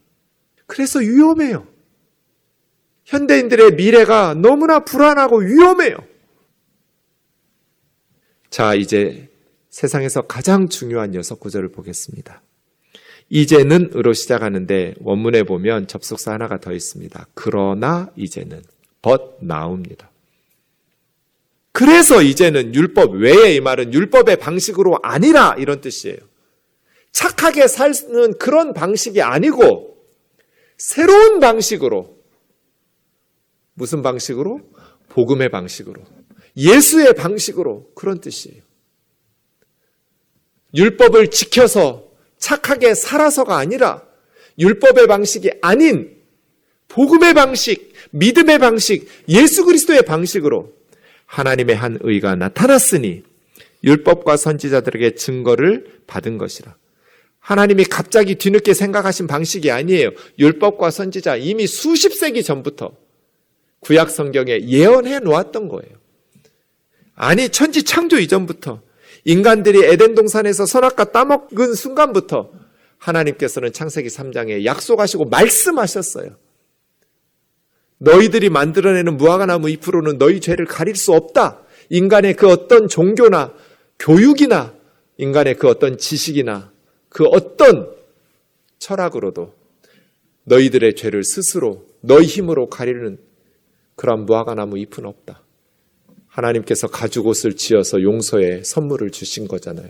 그래서 0.65 0.99
위험해요. 0.99 1.67
현대인들의 3.03 3.75
미래가 3.75 4.33
너무나 4.33 4.79
불안하고 4.79 5.39
위험해요. 5.41 5.97
자, 8.49 8.73
이제 8.73 9.29
세상에서 9.69 10.23
가장 10.23 10.69
중요한 10.69 11.13
여섯 11.13 11.39
구절을 11.39 11.69
보겠습니다. 11.69 12.41
이제는 13.29 13.91
으로 13.95 14.13
시작하는데 14.13 14.95
원문에 14.99 15.43
보면 15.43 15.87
접속사 15.87 16.33
하나가 16.33 16.59
더 16.59 16.71
있습니다. 16.71 17.27
그러나 17.33 18.11
이제는 18.15 18.63
but 19.01 19.23
now입니다. 19.41 20.11
그래서 21.71 22.21
이제는 22.21 22.73
율법 22.73 23.15
외에 23.15 23.55
이 23.55 23.59
말은 23.59 23.93
율법의 23.93 24.37
방식으로 24.37 24.99
아니라 25.03 25.55
이런 25.57 25.81
뜻이에요. 25.81 26.17
착하게 27.11 27.67
사는 27.67 28.37
그런 28.37 28.73
방식이 28.73 29.21
아니고 29.21 29.97
새로운 30.77 31.39
방식으로 31.39 32.15
무슨 33.73 34.01
방식으로? 34.01 34.61
복음의 35.09 35.49
방식으로. 35.49 36.01
예수의 36.57 37.13
방식으로 37.13 37.91
그런 37.93 38.19
뜻이에요. 38.19 38.61
율법을 40.73 41.29
지켜서 41.29 42.04
착하게 42.45 42.93
살아서가 42.93 43.57
아니라 43.57 44.03
율법의 44.59 45.07
방식이 45.07 45.49
아닌 45.61 46.15
복음의 46.89 47.33
방식, 47.33 47.93
믿음의 48.11 48.59
방식, 48.59 49.07
예수 49.27 49.65
그리스도의 49.65 50.03
방식으로 50.03 50.71
하나님의 51.25 51.75
한 51.75 51.97
의가 52.01 52.35
나타났으니 52.35 53.23
율법과 53.83 54.37
선지자들에게 54.37 55.15
증거를 55.15 56.01
받은 56.05 56.37
것이라. 56.37 56.75
하나님이 57.39 57.85
갑자기 57.85 58.35
뒤늦게 58.35 58.75
생각하신 58.75 59.25
방식이 59.25 59.71
아니에요. 59.71 60.11
율법과 60.37 60.91
선지자 60.91 61.37
이미 61.37 61.65
수십 61.65 62.13
세기 62.13 62.43
전부터 62.43 62.91
구약 63.79 64.11
성경에 64.11 64.59
예언해 64.67 65.17
놓았던 65.17 65.67
거예요. 65.67 65.95
아니 67.15 67.49
천지 67.49 67.81
창조 67.81 68.19
이전부터 68.19 68.84
인간들이 69.25 69.83
에덴 69.83 70.15
동산에서 70.15 70.65
선악과 70.65 71.11
따먹은 71.11 71.73
순간부터 71.73 72.51
하나님께서는 72.99 73.73
창세기 73.73 74.07
3장에 74.07 74.65
약속하시고 74.65 75.25
말씀하셨어요. 75.25 76.37
너희들이 77.97 78.49
만들어내는 78.49 79.17
무화과 79.17 79.47
나무 79.47 79.69
잎으로는 79.69 80.19
너희 80.19 80.39
죄를 80.39 80.65
가릴 80.65 80.95
수 80.95 81.11
없다. 81.13 81.61
인간의 81.89 82.35
그 82.35 82.47
어떤 82.47 82.87
종교나 82.87 83.53
교육이나 83.99 84.75
인간의 85.17 85.55
그 85.55 85.67
어떤 85.67 85.97
지식이나 85.97 86.71
그 87.09 87.25
어떤 87.25 87.93
철학으로도 88.77 89.53
너희들의 90.43 90.95
죄를 90.95 91.23
스스로 91.23 91.85
너희 92.01 92.25
힘으로 92.25 92.69
가리는 92.69 93.17
그런 93.95 94.25
무화과 94.25 94.53
나무 94.53 94.77
잎은 94.77 95.05
없다. 95.05 95.44
하나님께서 96.35 96.87
가죽옷을 96.87 97.55
지어서 97.55 98.01
용서의 98.01 98.65
선물을 98.65 99.11
주신 99.11 99.47
거잖아요. 99.47 99.89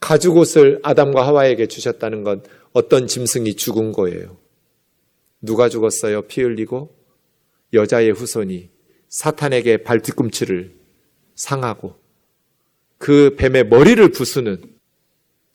가죽옷을 0.00 0.80
아담과 0.82 1.26
하와에게 1.26 1.66
주셨다는 1.66 2.24
건 2.24 2.42
어떤 2.72 3.06
짐승이 3.06 3.54
죽은 3.56 3.92
거예요. 3.92 4.38
누가 5.42 5.68
죽었어요? 5.68 6.22
피 6.22 6.42
흘리고 6.42 6.96
여자의 7.74 8.12
후손이 8.12 8.70
사탄에게 9.08 9.78
발 9.82 10.00
뒤꿈치를 10.00 10.74
상하고 11.34 11.96
그 12.96 13.34
뱀의 13.36 13.68
머리를 13.68 14.10
부수는 14.10 14.62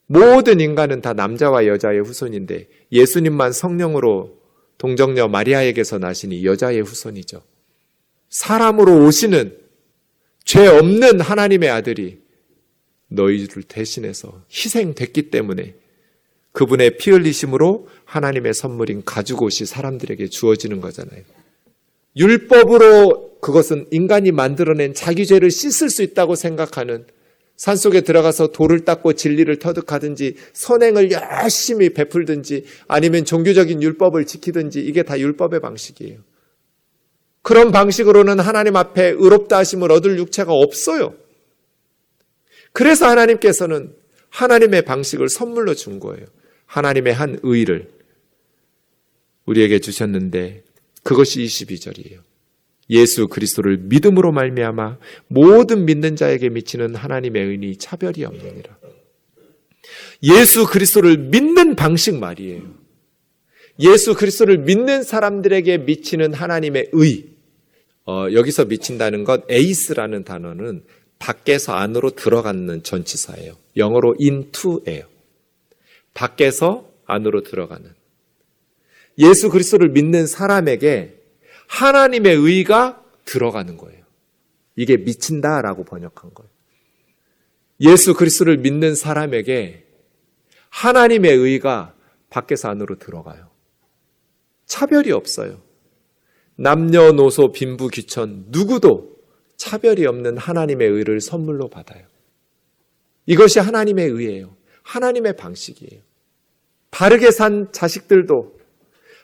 모든 0.07 0.59
인간은 0.59 1.01
다 1.01 1.13
남자와 1.13 1.65
여자의 1.65 2.01
후손인데 2.01 2.67
예수님만 2.91 3.51
성령으로 3.51 4.37
동정녀 4.77 5.27
마리아에게서 5.27 5.97
나시니 5.97 6.45
여자의 6.45 6.81
후손이죠. 6.81 7.41
사람으로 8.29 9.05
오시는 9.05 9.57
죄 10.43 10.67
없는 10.67 11.21
하나님의 11.21 11.69
아들이 11.69 12.19
너희를 13.07 13.63
대신해서 13.63 14.43
희생됐기 14.51 15.29
때문에 15.29 15.75
그분의 16.51 16.97
피 16.97 17.11
흘리심으로 17.11 17.87
하나님의 18.05 18.53
선물인 18.53 19.03
가죽옷이 19.03 19.65
사람들에게 19.65 20.27
주어지는 20.27 20.81
거잖아요. 20.81 21.21
율법으로 22.15 23.39
그것은 23.41 23.87
인간이 23.91 24.31
만들어낸 24.31 24.93
자기 24.93 25.25
죄를 25.25 25.51
씻을 25.51 25.89
수 25.89 26.01
있다고 26.01 26.35
생각하는 26.35 27.05
산 27.57 27.77
속에 27.77 28.01
들어가서 28.01 28.47
돌을 28.47 28.85
닦고 28.85 29.13
진리를 29.13 29.59
터득하든지 29.59 30.35
선행을 30.53 31.11
열심히 31.11 31.93
베풀든지 31.93 32.65
아니면 32.87 33.25
종교적인 33.25 33.81
율법을 33.81 34.25
지키든지 34.25 34.81
이게 34.81 35.03
다 35.03 35.19
율법의 35.19 35.61
방식이에요. 35.61 36.19
그런 37.45 37.71
방식으로는 37.71 38.39
하나님 38.39 38.75
앞에 38.75 39.09
의롭다 39.09 39.57
하심을 39.57 39.91
얻을 39.91 40.17
육체가 40.17 40.51
없어요. 40.51 41.13
그래서 42.71 43.07
하나님께서는 43.07 43.93
하나님의 44.29 44.81
방식을 44.81 45.29
선물로 45.29 45.75
준 45.75 45.99
거예요. 45.99 46.25
하나님의 46.65 47.13
한 47.13 47.39
의를 47.43 47.91
우리에게 49.45 49.77
주셨는데 49.77 50.63
그것이 51.03 51.43
22절이에요. 51.43 52.17
예수 52.89 53.27
그리스도를 53.27 53.77
믿음으로 53.77 54.31
말미암아 54.31 54.97
모든 55.27 55.85
믿는 55.85 56.15
자에게 56.15 56.49
미치는 56.49 56.95
하나님의 56.95 57.45
은이 57.45 57.77
차별이 57.77 58.25
없느니라. 58.25 58.75
예수 60.23 60.65
그리스도를 60.65 61.19
믿는 61.19 61.75
방식 61.75 62.15
말이에요. 62.15 62.63
예수 63.81 64.15
그리스도를 64.15 64.57
믿는 64.57 65.03
사람들에게 65.03 65.77
미치는 65.77 66.33
하나님의 66.33 66.89
의. 66.93 67.34
어, 68.05 68.27
여기서 68.31 68.65
미친다는 68.65 69.23
것 69.23 69.49
에이스라는 69.49 70.23
단어는 70.23 70.83
밖에서 71.17 71.73
안으로 71.73 72.11
들어가는 72.11 72.83
전치사예요. 72.83 73.55
영어로 73.77 74.15
into예요. 74.19 75.05
밖에서 76.13 76.89
안으로 77.05 77.43
들어가는. 77.43 77.93
예수 79.17 79.49
그리스도를 79.49 79.89
믿는 79.89 80.27
사람에게 80.27 81.19
하나님의 81.67 82.35
의가 82.35 83.03
들어가는 83.25 83.77
거예요. 83.77 84.03
이게 84.75 84.97
미친다라고 84.97 85.83
번역한 85.85 86.33
거예요. 86.33 86.49
예수 87.81 88.13
그리스도를 88.13 88.57
믿는 88.57 88.95
사람에게 88.95 89.85
하나님의 90.69 91.35
의가 91.35 91.95
밖에서 92.29 92.69
안으로 92.69 92.99
들어가요. 92.99 93.49
차별이 94.65 95.11
없어요. 95.11 95.61
남녀노소 96.57 97.51
빈부 97.51 97.87
귀천 97.87 98.45
누구도 98.47 99.15
차별이 99.57 100.05
없는 100.05 100.37
하나님의 100.37 100.87
의를 100.87 101.21
선물로 101.21 101.69
받아요. 101.69 102.05
이것이 103.25 103.59
하나님의 103.59 104.07
의예요. 104.09 104.55
하나님의 104.83 105.35
방식이에요. 105.35 106.01
바르게 106.91 107.31
산 107.31 107.67
자식들도 107.71 108.55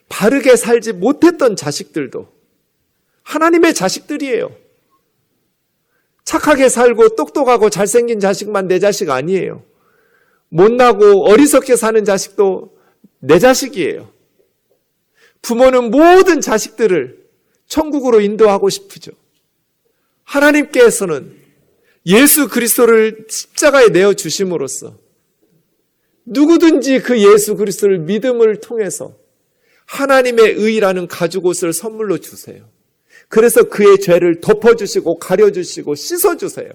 바르게 0.10 0.56
살지 0.56 0.94
못했던 0.94 1.56
자식들도 1.56 2.28
하나님의 3.24 3.74
자식들이에요. 3.74 4.50
착하게 6.26 6.70
살고 6.70 7.16
똑똑하고 7.16 7.70
잘생긴 7.70 8.20
자식만 8.20 8.68
내 8.68 8.80
자식 8.80 9.10
아니에요. 9.10 9.64
못나고 10.50 11.30
어리석게 11.30 11.76
사는 11.76 12.04
자식도 12.04 12.78
내 13.20 13.40
자식이에요. 13.40 14.12
부모는 15.42 15.92
모든 15.92 16.42
자식들을 16.42 17.21
천국으로 17.72 18.20
인도하고 18.20 18.70
싶으죠. 18.70 19.14
하나님께서는 20.24 21.38
예수 22.06 22.50
그리스도를 22.50 23.26
십자가에 23.30 23.88
내어 23.88 24.14
주심으로써 24.14 25.00
누구든지 26.26 27.00
그 27.00 27.18
예수 27.22 27.56
그리스도를 27.56 28.00
믿음을 28.00 28.60
통해서 28.60 29.18
하나님의 29.86 30.56
의라는 30.56 31.08
가죽옷을 31.08 31.72
선물로 31.72 32.18
주세요. 32.18 32.70
그래서 33.30 33.64
그의 33.64 34.02
죄를 34.02 34.42
덮어주시고 34.42 35.20
가려주시고 35.20 35.96
씻어주세요. 35.96 36.72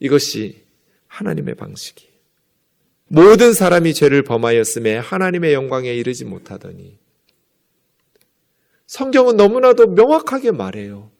이것이 0.00 0.64
하나님의 1.06 1.54
방식이에요. 1.54 2.12
모든 3.06 3.52
사람이 3.52 3.94
죄를 3.94 4.24
범하였음에 4.24 4.96
하나님의 4.96 5.52
영광에 5.52 5.94
이르지 5.94 6.24
못하더니 6.24 7.01
성경은 8.92 9.38
너무나도 9.38 9.86
명확하게 9.86 10.50
말해요. 10.50 11.10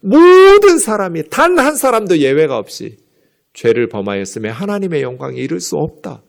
모든 0.00 0.80
사람이 0.80 1.28
단 1.30 1.56
한 1.56 1.76
사람도 1.76 2.18
예외가 2.18 2.58
없이 2.58 2.96
죄를 3.52 3.88
범하였음에 3.88 4.48
하나님의 4.48 5.02
영광에 5.02 5.36
이를 5.36 5.60
수 5.60 5.76
없다. 5.76 6.24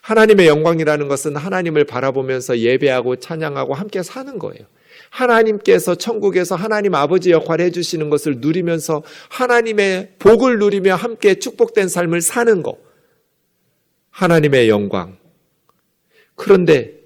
하나님의 0.00 0.46
영광이라는 0.46 1.08
것은 1.08 1.36
하나님을 1.36 1.84
바라보면서 1.84 2.60
예배하고 2.60 3.16
찬양하고 3.16 3.74
함께 3.74 4.02
사는 4.02 4.38
거예요. 4.38 4.66
하나님께서 5.10 5.96
천국에서 5.96 6.54
하나님 6.54 6.94
아버지 6.94 7.30
역할을 7.30 7.66
해주시는 7.66 8.08
것을 8.08 8.36
누리면서 8.38 9.02
하나님의 9.28 10.14
복을 10.18 10.58
누리며 10.60 10.94
함께 10.94 11.34
축복된 11.34 11.88
삶을 11.88 12.22
사는 12.22 12.62
것. 12.62 12.78
하나님의 14.12 14.70
영광. 14.70 15.18
그런데 16.36 16.97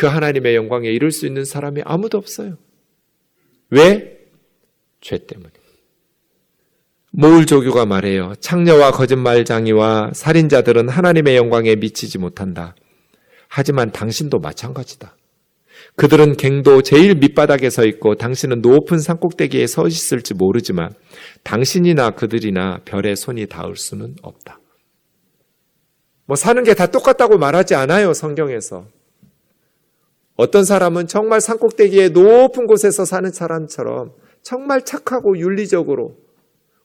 그 0.00 0.06
하나님의 0.06 0.54
영광에 0.54 0.88
이룰 0.88 1.12
수 1.12 1.26
있는 1.26 1.44
사람이 1.44 1.82
아무도 1.84 2.16
없어요. 2.16 2.56
왜? 3.68 4.18
죄 5.02 5.18
때문에. 5.18 5.50
모울조교가 7.12 7.84
말해요. 7.84 8.32
창녀와 8.40 8.92
거짓말장이와 8.92 10.12
살인자들은 10.14 10.88
하나님의 10.88 11.36
영광에 11.36 11.76
미치지 11.76 12.16
못한다. 12.16 12.74
하지만 13.48 13.92
당신도 13.92 14.38
마찬가지다. 14.38 15.18
그들은 15.96 16.38
갱도 16.38 16.80
제일 16.80 17.16
밑바닥에 17.16 17.68
서 17.68 17.84
있고 17.84 18.14
당신은 18.14 18.62
높은 18.62 19.00
산꼭대기에 19.00 19.66
서 19.66 19.86
있을지 19.86 20.32
모르지만 20.32 20.94
당신이나 21.42 22.12
그들이나 22.12 22.80
별의 22.86 23.16
손이 23.16 23.48
닿을 23.48 23.76
수는 23.76 24.16
없다. 24.22 24.60
뭐 26.24 26.36
사는 26.36 26.64
게 26.64 26.72
다 26.72 26.86
똑같다고 26.86 27.36
말하지 27.36 27.74
않아요, 27.74 28.14
성경에서. 28.14 28.86
어떤 30.40 30.64
사람은 30.64 31.06
정말 31.06 31.42
산꼭대기에 31.42 32.08
높은 32.08 32.66
곳에서 32.66 33.04
사는 33.04 33.30
사람처럼 33.30 34.14
정말 34.40 34.86
착하고 34.86 35.36
윤리적으로 35.36 36.16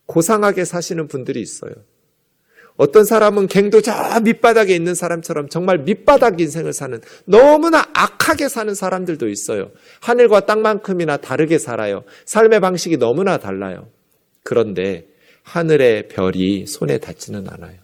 고상하게 0.08 0.66
사시는 0.66 1.08
분들이 1.08 1.40
있어요. 1.40 1.72
어떤 2.76 3.06
사람은 3.06 3.48
갱도 3.48 3.80
저 3.80 3.94
밑바닥에 4.22 4.76
있는 4.76 4.94
사람처럼 4.94 5.48
정말 5.48 5.78
밑바닥 5.78 6.42
인생을 6.42 6.74
사는 6.74 7.00
너무나 7.24 7.86
악하게 7.94 8.50
사는 8.50 8.76
사람들도 8.76 9.30
있어요. 9.30 9.72
하늘과 10.02 10.42
땅만큼이나 10.42 11.16
다르게 11.16 11.58
살아요. 11.58 12.04
삶의 12.26 12.60
방식이 12.60 12.98
너무나 12.98 13.38
달라요. 13.38 13.88
그런데 14.44 15.08
하늘의 15.44 16.10
별이 16.10 16.68
손에 16.68 16.98
닿지는 16.98 17.48
않아요. 17.50 17.78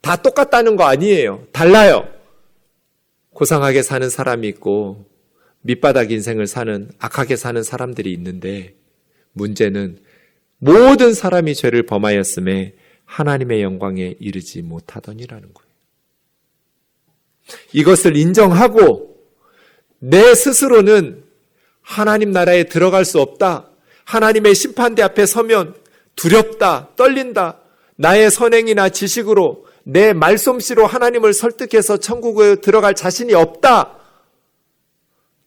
다 0.00 0.16
똑같다는 0.16 0.76
거 0.76 0.84
아니에요. 0.84 1.46
달라요. 1.52 2.14
고상하게 3.34 3.82
사는 3.82 4.08
사람이 4.08 4.48
있고 4.48 5.06
밑바닥 5.62 6.10
인생을 6.10 6.46
사는 6.46 6.90
악하게 6.98 7.36
사는 7.36 7.62
사람들이 7.62 8.12
있는데 8.12 8.74
문제는 9.32 9.98
모든 10.58 11.12
사람이 11.14 11.54
죄를 11.54 11.84
범하였음에 11.84 12.74
하나님의 13.04 13.62
영광에 13.62 14.16
이르지 14.18 14.62
못하더니라는 14.62 15.52
거예요. 15.52 15.70
이것을 17.72 18.16
인정하고 18.16 19.16
내 19.98 20.34
스스로는 20.34 21.22
하나님 21.82 22.30
나라에 22.30 22.64
들어갈 22.64 23.04
수 23.04 23.20
없다. 23.20 23.68
하나님의 24.04 24.54
심판대 24.54 25.02
앞에 25.02 25.26
서면 25.26 25.74
두렵다, 26.16 26.90
떨린다. 26.96 27.60
나의 27.96 28.30
선행이나 28.30 28.88
지식으로 28.88 29.66
내 29.84 30.12
말솜씨로 30.12 30.86
하나님을 30.86 31.32
설득해서 31.32 31.98
천국에 31.98 32.56
들어갈 32.56 32.94
자신이 32.94 33.34
없다. 33.34 33.98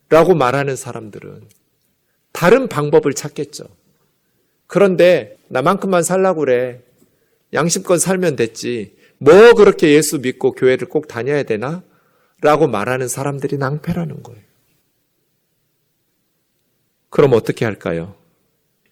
라고 0.09 0.35
말하는 0.35 0.75
사람들은 0.75 1.43
다른 2.31 2.69
방법을 2.69 3.13
찾겠죠. 3.13 3.65
그런데 4.67 5.37
나만큼만 5.47 6.03
살라고 6.03 6.41
그래. 6.41 6.81
양심껏 7.53 7.99
살면 7.99 8.35
됐지. 8.35 8.95
뭐 9.17 9.53
그렇게 9.53 9.93
예수 9.93 10.19
믿고 10.19 10.51
교회를 10.51 10.87
꼭 10.87 11.07
다녀야 11.07 11.43
되나? 11.43 11.83
라고 12.41 12.67
말하는 12.67 13.07
사람들이 13.07 13.57
낭패라는 13.57 14.21
거예요. 14.21 14.41
그럼 17.09 17.33
어떻게 17.33 17.65
할까요? 17.65 18.15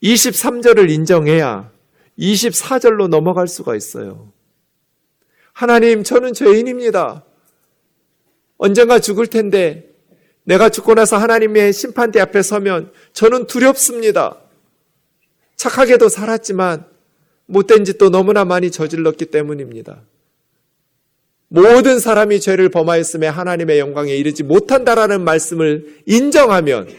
23절을 0.02 0.90
인정해야 0.90 1.72
24절로 2.18 3.08
넘어갈 3.08 3.48
수가 3.48 3.76
있어요. 3.76 4.32
하나님, 5.56 6.04
저는 6.04 6.34
죄인입니다. 6.34 7.24
언젠가 8.58 9.00
죽을 9.00 9.28
텐데 9.28 9.90
내가 10.44 10.68
죽고 10.68 10.96
나서 10.96 11.16
하나님의 11.16 11.72
심판대 11.72 12.20
앞에 12.20 12.42
서면 12.42 12.92
저는 13.14 13.48
두렵습니다. 13.48 14.38
착하게도 15.56 16.10
살았지만 16.10 16.86
못된 17.46 17.86
짓도 17.86 18.10
너무나 18.10 18.44
많이 18.44 18.70
저질렀기 18.70 19.28
때문입니다. 19.28 20.02
모든 21.48 22.00
사람이 22.00 22.42
죄를 22.42 22.68
범하였음에 22.68 23.26
하나님의 23.26 23.80
영광에 23.80 24.14
이르지 24.14 24.44
못한다라는 24.44 25.24
말씀을 25.24 26.02
인정하면 26.06 26.90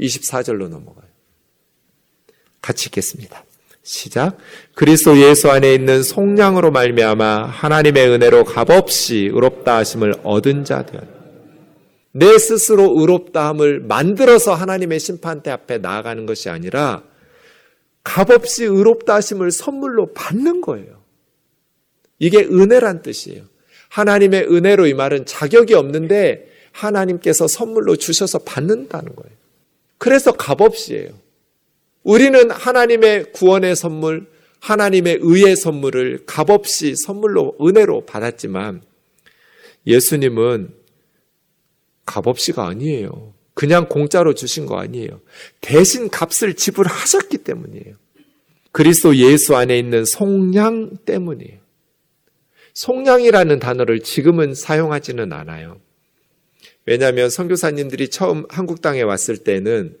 24절로 0.00 0.68
넘어가요. 0.68 1.06
같이 2.62 2.86
읽겠습니다. 2.86 3.44
시작. 3.82 4.36
그리스도 4.74 5.18
예수 5.18 5.50
안에 5.50 5.74
있는 5.74 6.02
속량으로 6.02 6.70
말미암아 6.70 7.44
하나님의 7.46 8.08
은혜로 8.08 8.44
값없이 8.44 9.30
의롭다 9.32 9.76
하심을 9.76 10.14
얻은 10.22 10.64
자 10.64 10.84
되었. 10.84 11.02
내 12.12 12.38
스스로 12.38 12.98
의롭다함을 12.98 13.80
만들어서 13.80 14.54
하나님의 14.54 14.98
심판대 14.98 15.50
앞에 15.50 15.78
나아가는 15.78 16.26
것이 16.26 16.50
아니라 16.50 17.02
값없이 18.02 18.64
의롭다 18.64 19.14
하심을 19.16 19.50
선물로 19.50 20.12
받는 20.12 20.60
거예요. 20.60 21.00
이게 22.18 22.38
은혜란 22.38 23.02
뜻이에요. 23.02 23.44
하나님의 23.88 24.46
은혜로 24.52 24.86
이 24.86 24.94
말은 24.94 25.26
자격이 25.26 25.74
없는데 25.74 26.48
하나님께서 26.72 27.48
선물로 27.48 27.96
주셔서 27.96 28.38
받는다는 28.40 29.14
거예요. 29.14 29.36
그래서 29.98 30.32
값없이에요. 30.32 31.10
우리는 32.02 32.50
하나님의 32.50 33.32
구원의 33.32 33.76
선물, 33.76 34.30
하나님의 34.60 35.18
의의 35.20 35.56
선물을 35.56 36.24
값없이 36.26 36.94
선물로 36.96 37.56
은혜로 37.60 38.06
받았지만 38.06 38.82
예수님은 39.86 40.74
값없이가 42.06 42.66
아니에요. 42.66 43.34
그냥 43.54 43.88
공짜로 43.88 44.34
주신 44.34 44.66
거 44.66 44.78
아니에요. 44.78 45.20
대신 45.60 46.08
값을 46.08 46.54
지불하셨기 46.54 47.38
때문이에요. 47.38 47.96
그리스도 48.72 49.16
예수 49.16 49.56
안에 49.56 49.78
있는 49.78 50.04
속량 50.04 50.98
때문이에요. 51.04 51.58
속량이라는 52.74 53.58
단어를 53.58 54.00
지금은 54.00 54.54
사용하지는 54.54 55.32
않아요. 55.32 55.80
왜냐하면 56.86 57.28
선교사님들이 57.28 58.08
처음 58.08 58.46
한국 58.48 58.80
땅에 58.80 59.02
왔을 59.02 59.38
때는 59.38 59.96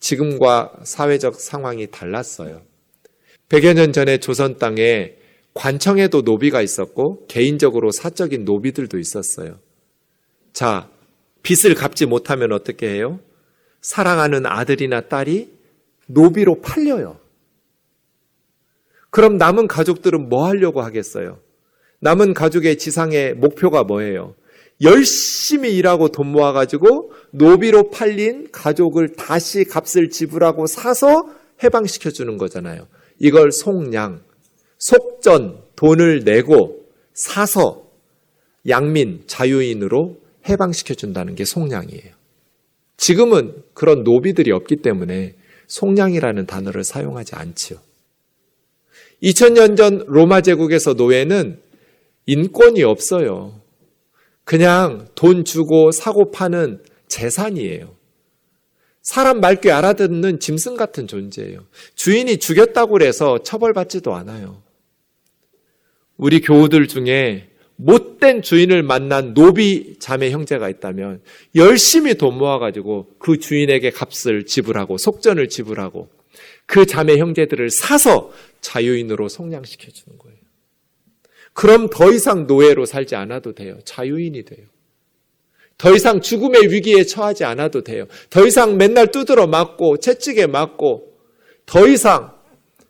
지금과 0.00 0.72
사회적 0.84 1.40
상황이 1.40 1.90
달랐어요. 1.90 2.62
100여 3.48 3.74
년 3.74 3.92
전에 3.92 4.18
조선 4.18 4.58
땅에 4.58 5.14
관청에도 5.54 6.22
노비가 6.22 6.62
있었고 6.62 7.26
개인적으로 7.26 7.90
사적인 7.90 8.44
노비들도 8.44 8.98
있었어요. 8.98 9.58
자, 10.52 10.88
빚을 11.42 11.74
갚지 11.74 12.06
못하면 12.06 12.52
어떻게 12.52 12.88
해요? 12.88 13.20
사랑하는 13.80 14.46
아들이나 14.46 15.02
딸이 15.02 15.50
노비로 16.06 16.60
팔려요. 16.60 17.18
그럼 19.10 19.38
남은 19.38 19.68
가족들은 19.68 20.28
뭐 20.28 20.46
하려고 20.46 20.82
하겠어요? 20.82 21.40
남은 22.00 22.34
가족의 22.34 22.78
지상의 22.78 23.34
목표가 23.34 23.82
뭐예요? 23.82 24.34
열심히 24.80 25.76
일하고 25.76 26.08
돈 26.08 26.28
모아가지고 26.28 27.12
노비로 27.32 27.90
팔린 27.90 28.48
가족을 28.52 29.14
다시 29.14 29.64
값을 29.64 30.08
지불하고 30.10 30.66
사서 30.66 31.28
해방시켜 31.62 32.10
주는 32.10 32.36
거잖아요. 32.36 32.86
이걸 33.18 33.50
속량, 33.50 34.22
속전, 34.78 35.62
돈을 35.74 36.22
내고 36.24 36.84
사서 37.12 37.88
양민, 38.68 39.24
자유인으로 39.26 40.20
해방시켜 40.48 40.94
준다는 40.94 41.34
게 41.34 41.44
속량이에요. 41.44 42.14
지금은 42.96 43.62
그런 43.74 44.04
노비들이 44.04 44.52
없기 44.52 44.76
때문에 44.76 45.34
속량이라는 45.66 46.46
단어를 46.46 46.84
사용하지 46.84 47.34
않지요. 47.34 47.78
2000년 49.22 49.76
전 49.76 50.04
로마 50.06 50.40
제국에서 50.40 50.94
노예는 50.94 51.60
인권이 52.26 52.84
없어요. 52.84 53.60
그냥 54.48 55.06
돈 55.14 55.44
주고 55.44 55.92
사고 55.92 56.30
파는 56.30 56.82
재산이에요. 57.06 57.94
사람 59.02 59.40
말귀 59.40 59.70
알아듣는 59.70 60.40
짐승 60.40 60.74
같은 60.74 61.06
존재예요. 61.06 61.66
주인이 61.96 62.38
죽였다고 62.38 63.02
해서 63.02 63.42
처벌받지도 63.42 64.14
않아요. 64.14 64.62
우리 66.16 66.40
교우들 66.40 66.88
중에 66.88 67.50
못된 67.76 68.40
주인을 68.40 68.82
만난 68.82 69.34
노비 69.34 69.98
자매 69.98 70.30
형제가 70.30 70.70
있다면 70.70 71.20
열심히 71.54 72.14
돈 72.14 72.38
모아가지고 72.38 73.16
그 73.18 73.38
주인에게 73.38 73.90
값을 73.90 74.46
지불하고 74.46 74.96
속전을 74.96 75.50
지불하고 75.50 76.08
그 76.64 76.86
자매 76.86 77.18
형제들을 77.18 77.68
사서 77.68 78.32
자유인으로 78.62 79.28
성량시켜 79.28 79.90
주는 79.90 80.16
거예요. 80.16 80.37
그럼 81.58 81.90
더 81.90 82.12
이상 82.12 82.46
노예로 82.46 82.86
살지 82.86 83.16
않아도 83.16 83.52
돼요. 83.52 83.80
자유인이 83.84 84.44
돼요. 84.44 84.64
더 85.76 85.92
이상 85.92 86.20
죽음의 86.20 86.72
위기에 86.72 87.02
처하지 87.02 87.42
않아도 87.42 87.82
돼요. 87.82 88.06
더 88.30 88.46
이상 88.46 88.76
맨날 88.76 89.10
두드러 89.10 89.48
맞고 89.48 89.96
채찍에 89.96 90.46
맞고 90.46 91.18
더 91.66 91.88
이상 91.88 92.32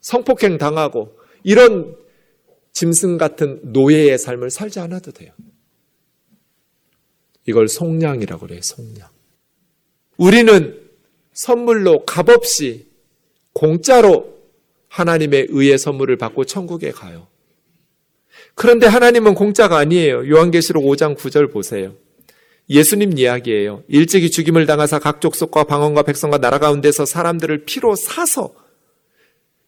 성폭행 0.02 0.58
당하고 0.58 1.18
이런 1.44 1.96
짐승 2.72 3.16
같은 3.16 3.58
노예의 3.62 4.18
삶을 4.18 4.50
살지 4.50 4.80
않아도 4.80 5.12
돼요. 5.12 5.32
이걸 7.46 7.68
속량이라고 7.68 8.48
그래요, 8.48 8.60
속량. 8.62 9.08
우리는 10.18 10.78
선물로 11.32 12.04
값없이 12.04 12.86
공짜로 13.54 14.36
하나님의 14.88 15.46
의의 15.48 15.78
선물을 15.78 16.18
받고 16.18 16.44
천국에 16.44 16.90
가요. 16.90 17.28
그런데 18.58 18.88
하나님은 18.88 19.34
공짜가 19.34 19.78
아니에요. 19.78 20.28
요한계시록 20.28 20.82
5장 20.82 21.16
9절 21.16 21.52
보세요. 21.52 21.94
예수님 22.68 23.16
이야기예요. 23.16 23.84
일찍이 23.86 24.32
죽임을 24.32 24.66
당하사 24.66 24.98
각 24.98 25.20
족속과 25.20 25.62
방언과 25.62 26.02
백성과 26.02 26.38
나라 26.38 26.58
가운데서 26.58 27.06
사람들을 27.06 27.66
피로 27.66 27.94
사서 27.94 28.52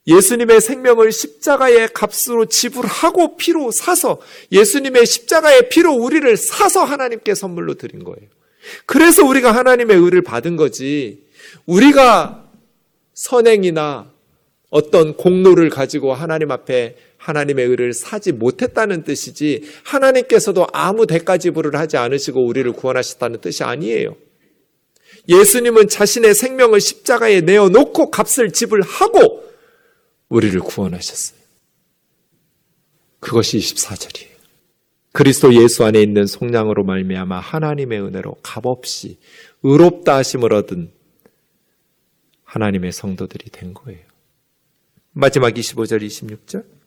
예수님의 0.08 0.60
생명을 0.60 1.12
십자가의 1.12 1.90
값으로 1.94 2.46
지불하고 2.46 3.36
피로 3.36 3.70
사서 3.70 4.20
예수님의 4.50 5.06
십자가의 5.06 5.68
피로 5.68 5.94
우리를 5.94 6.36
사서 6.36 6.82
하나님께 6.82 7.36
선물로 7.36 7.74
드린 7.74 8.02
거예요. 8.02 8.28
그래서 8.86 9.24
우리가 9.24 9.52
하나님의 9.52 9.96
의를 9.98 10.22
받은 10.22 10.56
거지. 10.56 11.28
우리가 11.64 12.44
선행이나 13.14 14.10
어떤 14.68 15.14
공로를 15.16 15.70
가지고 15.70 16.12
하나님 16.12 16.50
앞에 16.50 16.96
하나님의 17.20 17.66
의를 17.66 17.92
사지 17.92 18.32
못했다는 18.32 19.04
뜻이지 19.04 19.62
하나님께서도 19.84 20.66
아무 20.72 21.06
대가 21.06 21.36
지불을 21.36 21.76
하지 21.76 21.98
않으시고 21.98 22.44
우리를 22.46 22.72
구원하셨다는 22.72 23.42
뜻이 23.42 23.62
아니에요. 23.62 24.16
예수님은 25.28 25.88
자신의 25.88 26.34
생명을 26.34 26.80
십자가에 26.80 27.42
내어놓고 27.42 28.10
값을 28.10 28.52
지불하고 28.52 29.44
우리를 30.30 30.58
구원하셨어요. 30.60 31.38
그것이 33.20 33.58
24절이에요. 33.58 34.30
그리스도 35.12 35.52
예수 35.62 35.84
안에 35.84 36.00
있는 36.00 36.24
속량으로 36.24 36.84
말미암아 36.84 37.38
하나님의 37.38 38.00
은혜로 38.00 38.36
값없이 38.42 39.18
의롭다 39.62 40.16
하심을 40.16 40.54
얻은 40.54 40.90
하나님의 42.44 42.92
성도들이 42.92 43.50
된 43.50 43.74
거예요. 43.74 44.00
마지막 45.12 45.52
25절 45.52 46.02
26절 46.02 46.79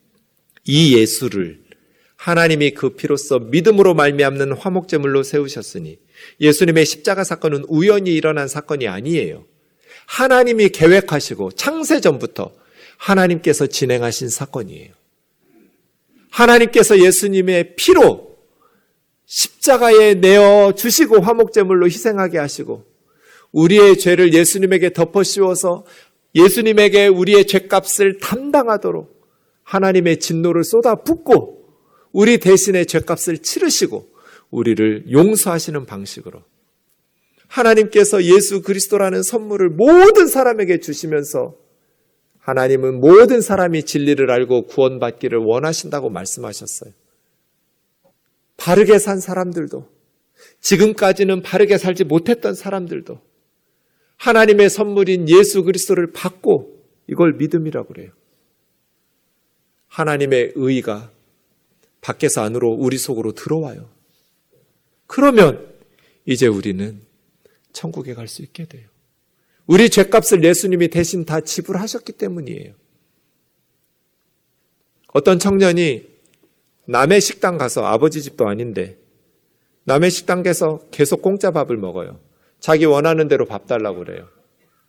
이 0.65 0.97
예수를 0.97 1.61
하나님이 2.15 2.71
그 2.71 2.91
피로써 2.91 3.39
믿음으로 3.39 3.93
말미암는 3.95 4.53
화목제물로 4.53 5.23
세우셨으니 5.23 5.99
예수님의 6.39 6.85
십자가 6.85 7.23
사건은 7.23 7.65
우연히 7.67 8.13
일어난 8.13 8.47
사건이 8.47 8.87
아니에요. 8.87 9.45
하나님이 10.05 10.69
계획하시고 10.69 11.51
창세 11.51 11.99
전부터 11.99 12.53
하나님께서 12.97 13.67
진행하신 13.67 14.29
사건이에요. 14.29 14.93
하나님께서 16.29 16.99
예수님의 16.99 17.75
피로 17.75 18.37
십자가에 19.25 20.15
내어 20.15 20.73
주시고 20.75 21.21
화목제물로 21.21 21.87
희생하게 21.87 22.37
하시고 22.37 22.85
우리의 23.51 23.99
죄를 23.99 24.33
예수님에게 24.33 24.93
덮어 24.93 25.23
씌워서 25.23 25.85
예수님에게 26.35 27.07
우리의 27.07 27.45
죄값을 27.47 28.19
담당하도록 28.19 29.12
하나님의 29.63 30.19
진노를 30.19 30.63
쏟아 30.63 30.95
붓고 30.95 31.63
우리 32.11 32.37
대신에 32.37 32.85
죄값을 32.85 33.39
치르시고 33.39 34.09
우리를 34.51 35.11
용서하시는 35.11 35.85
방식으로 35.85 36.41
하나님께서 37.47 38.23
예수 38.23 38.61
그리스도라는 38.61 39.23
선물을 39.23 39.69
모든 39.69 40.27
사람에게 40.27 40.79
주시면서 40.79 41.55
하나님은 42.39 42.99
모든 42.99 43.41
사람이 43.41 43.83
진리를 43.83 44.29
알고 44.29 44.65
구원받기를 44.65 45.39
원하신다고 45.39 46.09
말씀하셨어요. 46.09 46.91
바르게 48.57 48.99
산 48.99 49.19
사람들도 49.19 49.87
지금까지는 50.59 51.41
바르게 51.41 51.77
살지 51.77 52.03
못했던 52.03 52.53
사람들도 52.53 53.19
하나님의 54.17 54.69
선물인 54.69 55.29
예수 55.29 55.63
그리스도를 55.63 56.11
받고 56.11 56.81
이걸 57.07 57.33
믿음이라고 57.37 57.87
그래요. 57.87 58.11
하나님의 59.93 60.53
의가 60.55 61.11
밖에서 62.01 62.41
안으로 62.41 62.71
우리 62.71 62.97
속으로 62.97 63.33
들어와요. 63.33 63.89
그러면 65.05 65.71
이제 66.25 66.47
우리는 66.47 66.99
천국에 67.73 68.15
갈 68.15 68.27
수 68.27 68.41
있게 68.41 68.65
돼요. 68.65 68.87
우리 69.67 69.89
죄값을 69.89 70.43
예수님이 70.43 70.87
대신 70.87 71.25
다 71.25 71.41
지불하셨기 71.41 72.13
때문이에요. 72.13 72.73
어떤 75.13 75.37
청년이 75.37 76.07
남의 76.87 77.21
식당 77.21 77.59
가서 77.59 77.85
아버지 77.85 78.23
집도 78.23 78.47
아닌데 78.47 78.97
남의 79.83 80.09
식당 80.09 80.41
가서 80.41 80.81
계속 80.89 81.21
공짜 81.21 81.51
밥을 81.51 81.77
먹어요. 81.77 82.19
자기 82.59 82.85
원하는 82.85 83.27
대로 83.27 83.45
밥 83.45 83.67
달라고 83.67 83.99
그래요. 83.99 84.27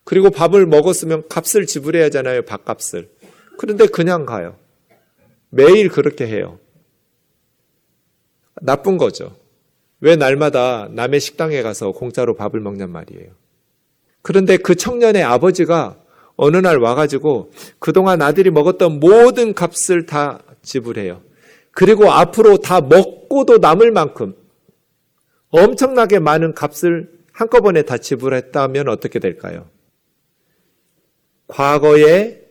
그리고 0.04 0.30
밥을 0.30 0.64
먹었으면 0.66 1.28
값을 1.28 1.66
지불해야 1.66 2.06
하잖아요. 2.06 2.42
밥값을. 2.42 3.10
그런데 3.58 3.86
그냥 3.86 4.24
가요. 4.24 4.63
매일 5.54 5.88
그렇게 5.88 6.26
해요. 6.26 6.58
나쁜 8.60 8.98
거죠. 8.98 9.36
왜 10.00 10.16
날마다 10.16 10.88
남의 10.90 11.20
식당에 11.20 11.62
가서 11.62 11.92
공짜로 11.92 12.34
밥을 12.34 12.60
먹냔 12.60 12.90
말이에요. 12.90 13.30
그런데 14.22 14.56
그 14.56 14.74
청년의 14.74 15.22
아버지가 15.22 15.96
어느 16.36 16.56
날 16.56 16.78
와가지고 16.78 17.52
그동안 17.78 18.20
아들이 18.20 18.50
먹었던 18.50 18.98
모든 18.98 19.54
값을 19.54 20.06
다 20.06 20.42
지불해요. 20.62 21.22
그리고 21.70 22.10
앞으로 22.10 22.58
다 22.58 22.80
먹고도 22.80 23.58
남을 23.58 23.92
만큼 23.92 24.34
엄청나게 25.50 26.18
많은 26.18 26.54
값을 26.54 27.12
한꺼번에 27.32 27.82
다 27.82 27.98
지불했다면 27.98 28.88
어떻게 28.88 29.20
될까요? 29.20 29.68
과거에 31.46 32.43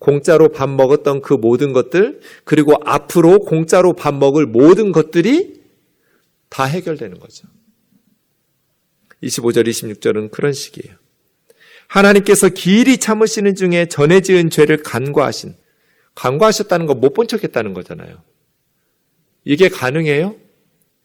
공짜로 0.00 0.48
밥 0.48 0.68
먹었던 0.70 1.20
그 1.20 1.34
모든 1.34 1.72
것들, 1.74 2.20
그리고 2.44 2.74
앞으로 2.84 3.40
공짜로 3.40 3.92
밥 3.92 4.14
먹을 4.14 4.46
모든 4.46 4.92
것들이 4.92 5.60
다 6.48 6.64
해결되는 6.64 7.20
거죠. 7.20 7.46
25절, 9.22 9.68
26절은 9.68 10.30
그런 10.30 10.54
식이에요. 10.54 10.96
하나님께서 11.86 12.48
길이 12.48 12.96
참으시는 12.96 13.54
중에 13.54 13.86
전에 13.86 14.20
지은 14.20 14.48
죄를 14.50 14.82
간과하신, 14.82 15.54
간과하셨다는 16.14 16.86
거 16.86 16.94
못 16.94 17.12
본 17.12 17.26
척 17.28 17.44
했다는 17.44 17.74
거잖아요. 17.74 18.22
이게 19.44 19.68
가능해요? 19.68 20.34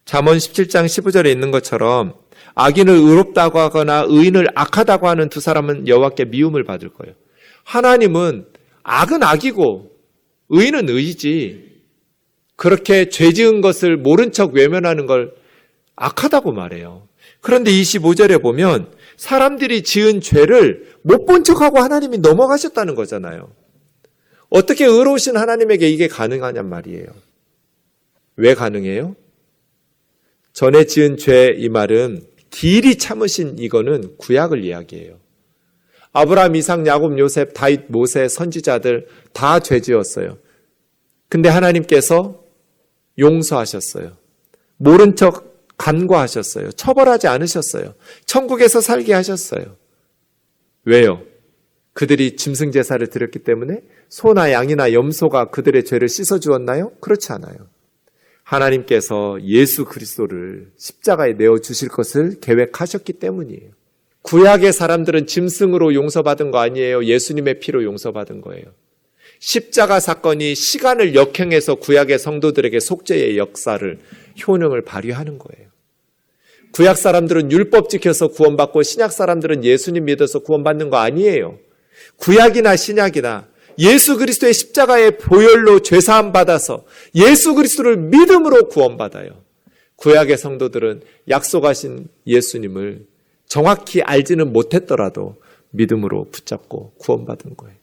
잠언 0.05 0.37
17장 0.37 0.85
15절에 0.85 1.29
있는 1.31 1.51
것처럼 1.51 2.13
악인을 2.53 2.93
의롭다고 2.93 3.59
하거나 3.59 4.05
의인을 4.07 4.47
악하다고 4.55 5.09
하는 5.09 5.27
두 5.29 5.41
사람은 5.41 5.87
여호와께 5.89 6.25
미움을 6.25 6.63
받을 6.63 6.89
거예요. 6.89 7.13
하나님은 7.63 8.45
악은 8.87 9.23
악이고 9.23 9.91
의인은 10.49 10.89
의이지 10.89 11.81
그렇게 12.55 13.09
죄 13.09 13.33
지은 13.33 13.61
것을 13.61 13.97
모른 13.97 14.31
척 14.31 14.53
외면하는 14.53 15.07
걸 15.07 15.33
악하다고 15.95 16.51
말해요. 16.53 17.07
그런데 17.41 17.71
25절에 17.71 18.41
보면 18.41 18.91
사람들이 19.17 19.81
지은 19.83 20.21
죄를 20.21 20.93
못 21.01 21.25
본 21.25 21.43
척하고 21.43 21.79
하나님이 21.79 22.19
넘어가셨다는 22.19 22.93
거잖아요. 22.95 23.51
어떻게 24.49 24.85
의로우신 24.85 25.35
하나님에게 25.35 25.89
이게 25.89 26.07
가능하냔 26.07 26.69
말이에요. 26.69 27.07
왜 28.37 28.53
가능해요? 28.53 29.15
전에 30.53 30.85
지은 30.85 31.17
죄 31.17 31.55
이 31.57 31.69
말은 31.69 32.21
길이 32.51 32.97
참으신 32.97 33.57
이거는 33.57 34.15
구약을 34.17 34.63
이야기해요. 34.63 35.17
아브라함, 36.15 36.55
이삭, 36.55 36.87
야곱, 36.87 37.19
요셉, 37.19 37.53
다윗, 37.53 37.91
모세, 37.91 38.29
선지자들 38.29 39.07
다 39.33 39.59
죄지었어요. 39.59 40.37
근데 41.27 41.49
하나님께서 41.49 42.41
용서하셨어요. 43.19 44.15
모른 44.77 45.17
척 45.17 45.75
간과하셨어요. 45.77 46.71
처벌하지 46.71 47.27
않으셨어요. 47.27 47.95
천국에서 48.25 48.79
살게 48.79 49.11
하셨어요. 49.13 49.75
왜요? 50.85 51.21
그들이 51.91 52.37
짐승 52.37 52.71
제사를 52.71 53.05
드렸기 53.07 53.39
때문에 53.39 53.81
소나 54.07 54.53
양이나 54.53 54.93
염소가 54.93 55.49
그들의 55.49 55.83
죄를 55.83 56.07
씻어 56.07 56.39
주었나요? 56.39 56.93
그렇지 57.01 57.33
않아요. 57.33 57.57
하나님께서 58.43 59.37
예수 59.43 59.83
그리스도를 59.83 60.71
십자가에 60.77 61.33
내어 61.33 61.57
주실 61.57 61.89
것을 61.89 62.39
계획하셨기 62.39 63.13
때문이에요. 63.13 63.71
구약의 64.25 64.73
사람들은 64.73 65.27
짐승으로 65.27 65.93
용서받은 65.93 66.49
거 66.49 66.57
아니에요. 66.57 67.05
예수님의 67.05 67.59
피로 67.59 67.83
용서받은 67.83 68.41
거예요. 68.41 68.65
십자가 69.39 69.99
사건이 69.99 70.55
시간을 70.55 71.13
역행해서 71.13 71.75
구약의 71.75 72.17
성도들에게 72.17 72.79
속죄의 72.79 73.37
역사를 73.37 73.99
효능을 74.47 74.81
발휘하는 74.81 75.37
거예요. 75.37 75.69
구약 76.71 76.97
사람들은 76.97 77.51
율법 77.51 77.89
지켜서 77.89 78.27
구원받고 78.29 78.81
신약 78.81 79.11
사람들은 79.11 79.63
예수님 79.63 80.05
믿어서 80.05 80.39
구원받는 80.39 80.89
거 80.89 80.97
아니에요. 80.97 81.59
구약이나 82.17 82.75
신약이나 82.75 83.47
예수 83.77 84.17
그리스도의 84.17 84.53
십자가의 84.53 85.17
보혈로 85.19 85.81
죄 85.81 86.01
사함 86.01 86.31
받아서 86.31 86.85
예수 87.13 87.53
그리스도를 87.53 87.97
믿음으로 87.97 88.69
구원받아요. 88.69 89.43
구약의 89.97 90.37
성도들은 90.37 91.03
약속하신 91.29 92.07
예수님을 92.25 93.05
정확히 93.55 94.01
알지는 94.01 94.51
못했더라도 94.51 95.37
믿음으로 95.69 96.25
붙잡고 96.29 96.91
구원받은 96.97 97.55
거예요. 97.55 97.77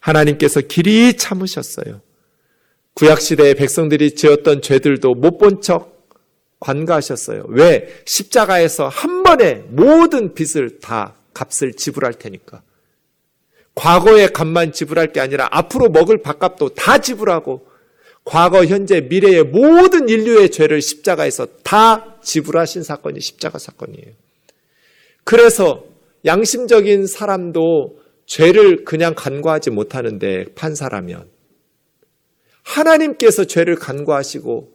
하나님께서 0.00 0.60
길이 0.60 1.16
참으셨어요. 1.16 2.02
구약시대의 2.92 3.54
백성들이 3.54 4.14
지었던 4.14 4.60
죄들도 4.60 5.14
못 5.14 5.38
본 5.38 5.62
척 5.62 5.96
관가하셨어요. 6.60 7.46
왜? 7.48 7.88
십자가에서 8.04 8.88
한 8.88 9.22
번에 9.22 9.64
모든 9.68 10.34
빚을 10.34 10.80
다 10.80 11.14
값을 11.32 11.72
지불할 11.72 12.12
테니까. 12.12 12.62
과거의 13.74 14.34
값만 14.34 14.72
지불할 14.72 15.14
게 15.14 15.20
아니라 15.20 15.48
앞으로 15.50 15.88
먹을 15.88 16.20
밥값도 16.20 16.74
다 16.74 16.98
지불하고 16.98 17.66
과거, 18.24 18.66
현재, 18.66 19.00
미래의 19.00 19.44
모든 19.44 20.10
인류의 20.10 20.50
죄를 20.50 20.82
십자가에서 20.82 21.46
다 21.62 22.18
지불하신 22.22 22.82
사건이 22.82 23.20
십자가 23.22 23.58
사건이에요. 23.58 24.25
그래서 25.26 25.84
양심적인 26.24 27.08
사람도 27.08 27.98
죄를 28.26 28.84
그냥 28.84 29.12
간과하지 29.16 29.70
못하는데 29.70 30.44
판사라면 30.54 31.28
하나님께서 32.62 33.44
죄를 33.44 33.74
간과하시고 33.74 34.72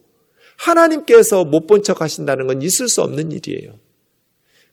하나님께서 0.57 1.45
못 1.45 1.67
본 1.67 1.83
척 1.83 2.01
하신다는 2.01 2.47
건 2.47 2.61
있을 2.61 2.89
수 2.89 3.01
없는 3.01 3.31
일이에요. 3.31 3.79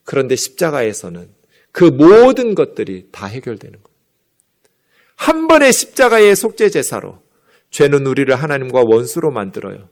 그런데 0.03 0.35
십자가에서는 0.35 1.29
그 1.71 1.85
모든 1.85 2.55
것들이 2.55 3.07
다 3.13 3.25
해결되는 3.27 3.79
거예요. 3.81 3.97
한 5.15 5.47
번의 5.47 5.71
십자가의 5.71 6.35
속죄 6.35 6.69
제사로 6.71 7.19
죄는 7.71 8.05
우리를 8.05 8.35
하나님과 8.35 8.83
원수로 8.85 9.31
만들어요. 9.31 9.87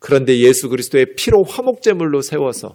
그런데 0.00 0.38
예수 0.40 0.68
그리스도의 0.68 1.14
피로 1.16 1.44
화목제물로 1.44 2.20
세워서 2.20 2.74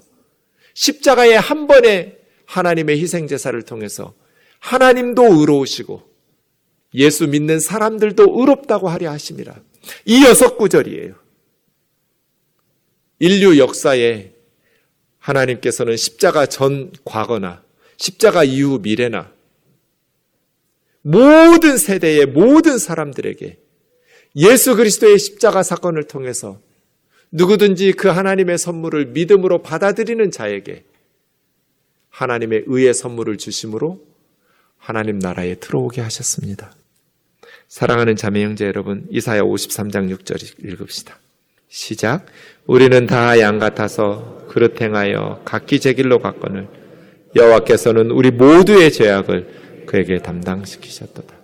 십자가의 0.73 1.39
한 1.39 1.67
번의 1.67 2.14
하나님의 2.45 2.99
희생 3.01 3.27
제사를 3.27 3.59
통해서 3.63 4.13
하나님도 4.59 5.39
의로우시고 5.39 6.15
예수 6.93 7.27
믿는 7.27 7.59
사람들도 7.59 8.39
의롭다고 8.39 8.87
하려 8.89 9.11
하심이라. 9.11 9.55
이 10.05 10.25
여섯 10.25 10.57
구절이에요. 10.57 11.15
인류 13.19 13.57
역사에 13.57 14.31
하나님께서는 15.19 15.97
십자가 15.97 16.45
전 16.45 16.91
과거나 17.03 17.63
십자가 17.97 18.43
이후 18.43 18.79
미래나 18.81 19.31
모든 21.01 21.77
세대의 21.77 22.27
모든 22.27 22.77
사람들에게 22.77 23.57
예수 24.37 24.75
그리스도의 24.75 25.19
십자가 25.19 25.63
사건을 25.63 26.05
통해서 26.05 26.59
누구든지 27.31 27.93
그 27.93 28.07
하나님의 28.07 28.57
선물을 28.57 29.07
믿음으로 29.07 29.61
받아들이는 29.61 30.31
자에게 30.31 30.83
하나님의 32.15 32.63
의의 32.67 32.93
선물을 32.93 33.37
주심으로 33.37 34.01
하나님 34.77 35.19
나라에 35.19 35.55
들어오게 35.55 36.01
하셨습니다. 36.01 36.71
사랑하는 37.67 38.15
자매 38.15 38.43
형제 38.43 38.65
여러분, 38.65 39.05
이사야 39.09 39.41
53장 39.41 40.15
6절 40.15 40.63
읽읍시다. 40.63 41.19
시작. 41.67 42.25
우리는 42.67 43.05
다 43.05 43.37
양 43.39 43.59
같아서 43.59 44.45
그릇 44.47 44.79
행하여 44.81 45.41
각기 45.43 45.79
제 45.81 45.93
길로 45.93 46.19
갔거늘 46.19 46.69
여호와께서는 47.35 48.11
우리 48.11 48.31
모두의 48.31 48.93
죄악을 48.93 49.83
그에게 49.85 50.19
담당시키셨도다. 50.19 51.35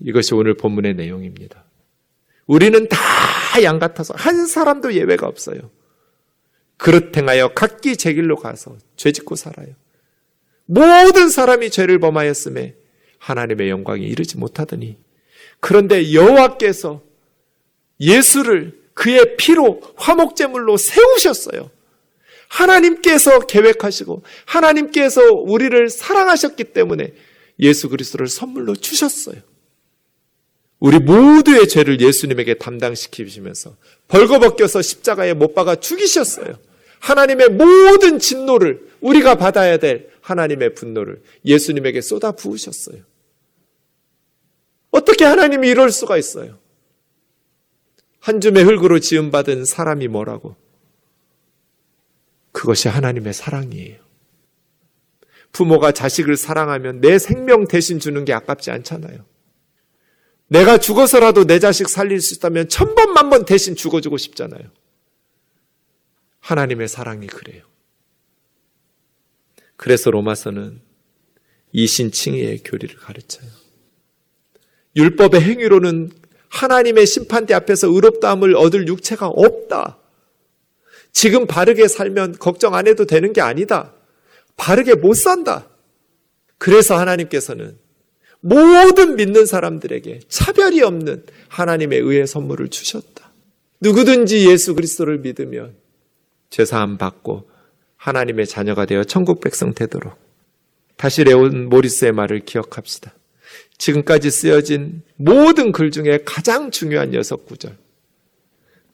이것이 0.00 0.34
오늘 0.34 0.54
본문의 0.54 0.94
내용입니다. 0.94 1.62
우리는 2.46 2.88
다다양 2.88 3.78
같아서 3.78 4.14
한 4.16 4.46
사람도 4.46 4.94
예외가 4.94 5.28
없어요. 5.28 5.70
그릇 6.76 7.16
행하여 7.16 7.52
각기 7.54 7.96
제 7.96 8.12
길로 8.14 8.34
가서 8.34 8.76
죄 8.96 9.12
짓고 9.12 9.36
살아요. 9.36 9.68
모든 10.66 11.28
사람이 11.28 11.70
죄를 11.70 11.98
범하였음에 11.98 12.74
하나님의 13.18 13.70
영광이 13.70 14.04
이르지 14.04 14.38
못하더니 14.38 14.98
그런데 15.60 16.12
여호와께서 16.12 17.02
예수를 18.00 18.80
그의 18.94 19.36
피로 19.36 19.80
화목제물로 19.96 20.76
세우셨어요. 20.76 21.70
하나님께서 22.48 23.40
계획하시고 23.40 24.22
하나님께서 24.44 25.32
우리를 25.32 25.88
사랑하셨기 25.88 26.64
때문에 26.64 27.14
예수 27.60 27.88
그리스도를 27.88 28.26
선물로 28.28 28.76
주셨어요. 28.76 29.36
우리 30.80 30.98
모두의 30.98 31.68
죄를 31.68 32.00
예수님에게 32.00 32.54
담당시키시면서 32.54 33.76
벌거벗겨서 34.08 34.82
십자가에 34.82 35.32
못 35.32 35.54
박아 35.54 35.76
죽이셨어요. 35.76 36.58
하나님의 36.98 37.50
모든 37.50 38.18
진노를 38.18 38.80
우리가 39.00 39.36
받아야 39.36 39.76
될 39.76 40.10
하나님의 40.22 40.74
분노를 40.74 41.22
예수님에게 41.44 42.00
쏟아 42.00 42.32
부으셨어요. 42.32 43.02
어떻게 44.90 45.24
하나님이 45.24 45.68
이럴 45.68 45.90
수가 45.90 46.16
있어요? 46.16 46.58
한 48.20 48.40
줌의 48.40 48.64
흙으로 48.64 49.00
지음받은 49.00 49.64
사람이 49.64 50.08
뭐라고? 50.08 50.56
그것이 52.52 52.88
하나님의 52.88 53.32
사랑이에요. 53.32 54.00
부모가 55.50 55.92
자식을 55.92 56.36
사랑하면 56.36 57.00
내 57.00 57.18
생명 57.18 57.66
대신 57.66 57.98
주는 57.98 58.24
게 58.24 58.32
아깝지 58.32 58.70
않잖아요. 58.70 59.26
내가 60.46 60.78
죽어서라도 60.78 61.46
내 61.46 61.58
자식 61.58 61.88
살릴 61.88 62.20
수 62.20 62.34
있다면 62.34 62.68
천 62.68 62.94
번, 62.94 63.12
만번 63.12 63.44
대신 63.44 63.74
죽어주고 63.74 64.18
싶잖아요. 64.18 64.70
하나님의 66.40 66.88
사랑이 66.88 67.26
그래요. 67.26 67.71
그래서 69.82 70.12
로마서는 70.12 70.80
이신칭의의 71.72 72.62
교리를 72.64 72.94
가르쳐요. 72.94 73.50
율법의 74.94 75.40
행위로는 75.40 76.12
하나님의 76.50 77.04
심판대 77.04 77.52
앞에서 77.52 77.88
의롭다함을 77.88 78.54
얻을 78.54 78.86
육체가 78.86 79.26
없다. 79.26 79.98
지금 81.10 81.48
바르게 81.48 81.88
살면 81.88 82.38
걱정 82.38 82.76
안 82.76 82.86
해도 82.86 83.06
되는 83.06 83.32
게 83.32 83.40
아니다. 83.40 83.92
바르게 84.56 84.94
못 84.94 85.14
산다. 85.14 85.68
그래서 86.58 86.96
하나님께서는 86.96 87.76
모든 88.38 89.16
믿는 89.16 89.46
사람들에게 89.46 90.20
차별이 90.28 90.80
없는 90.82 91.26
하나님의 91.48 91.98
의의 91.98 92.28
선물을 92.28 92.68
주셨다. 92.68 93.32
누구든지 93.80 94.48
예수 94.48 94.76
그리스도를 94.76 95.18
믿으면 95.18 95.74
죄사함 96.50 96.98
받고 96.98 97.50
하나님의 98.02 98.46
자녀가 98.46 98.84
되어 98.84 99.04
천국 99.04 99.40
백성 99.40 99.74
되도록 99.74 100.14
다시 100.96 101.22
레온 101.22 101.68
모리스의 101.68 102.10
말을 102.12 102.40
기억합시다. 102.40 103.12
지금까지 103.78 104.30
쓰여진 104.30 105.02
모든 105.16 105.70
글 105.72 105.90
중에 105.92 106.18
가장 106.24 106.70
중요한 106.70 107.14
여섯 107.14 107.46
구절. 107.46 107.76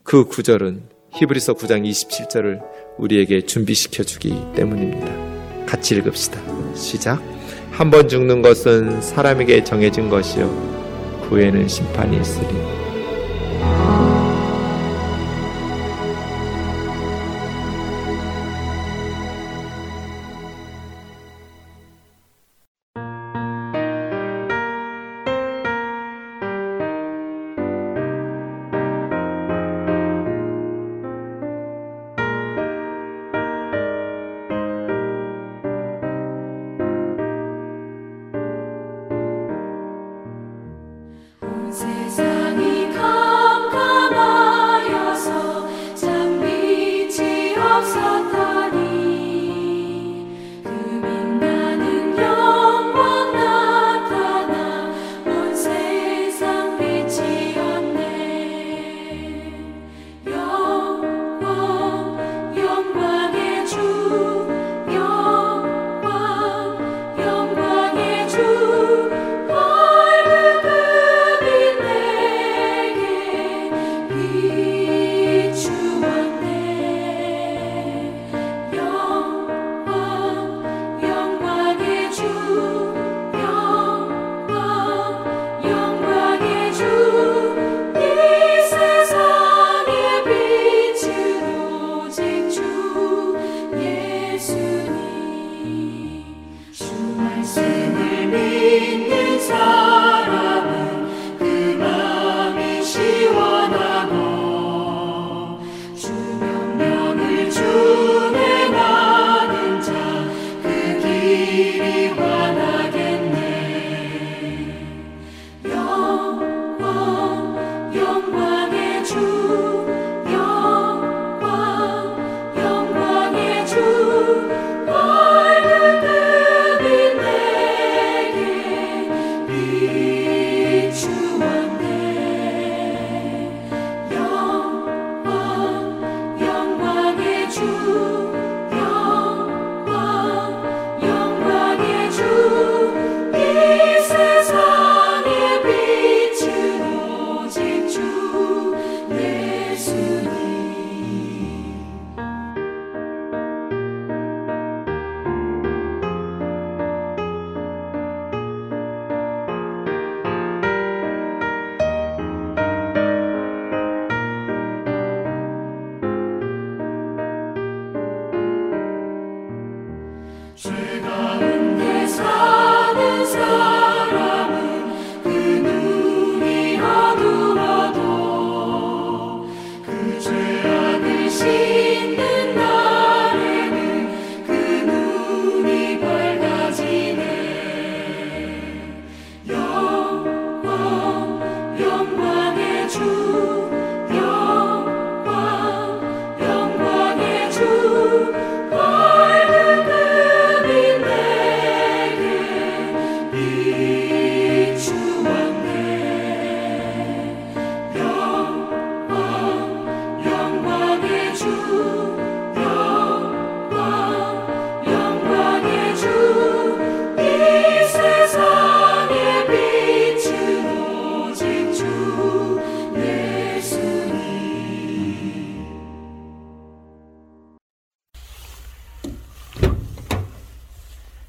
그 0.02 0.24
구절은 0.24 0.82
히브리서 1.12 1.54
9장 1.54 1.88
27절을 1.88 2.60
우리에게 2.98 3.42
준비시켜 3.42 4.02
주기 4.04 4.34
때문입니다. 4.54 5.66
같이 5.66 5.96
읽읍시다. 5.96 6.74
시작. 6.74 7.22
한 7.70 7.90
번 7.90 8.08
죽는 8.08 8.42
것은 8.42 9.00
사람에게 9.00 9.64
정해진 9.64 10.08
것이요. 10.10 10.48
그 11.22 11.36
후에는 11.36 11.66
심판이 11.68 12.20
있으리. 12.20 12.46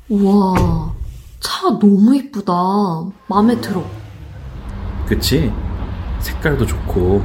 우와, 0.09 0.91
차 1.39 1.69
너무 1.77 2.15
이쁘다. 2.15 2.51
마음에 3.27 3.59
들어. 3.61 3.83
그치? 5.05 5.51
색깔도 6.19 6.65
좋고. 6.65 7.23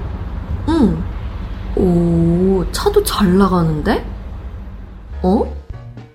응. 0.69 1.03
오, 1.77 2.65
차도 2.73 3.03
잘 3.03 3.37
나가는데? 3.39 4.05
어? 5.23 5.43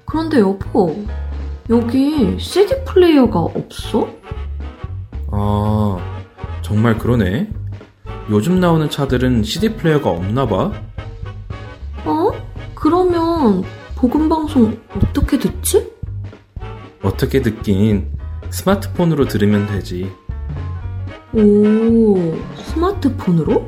그런데 0.06 0.40
여보, 0.40 0.96
여기 1.70 2.38
CD 2.40 2.84
플레이어가 2.86 3.40
없어? 3.40 4.08
아, 5.32 5.98
정말 6.62 6.98
그러네. 6.98 7.50
요즘 8.30 8.60
나오는 8.60 8.88
차들은 8.90 9.44
CD 9.44 9.76
플레이어가 9.76 10.12
없나 10.12 10.48
봐. 10.48 10.72
어? 12.06 12.32
그러면 12.76 13.64
복음 13.96 14.30
방송 14.30 14.80
어떻게 14.96 15.38
듣지? 15.40 15.99
어떻게 17.02 17.42
듣긴 17.42 18.08
스마트폰으로 18.50 19.26
들으면 19.26 19.68
되지. 19.68 20.12
오, 21.34 22.36
스마트폰으로? 22.56 23.68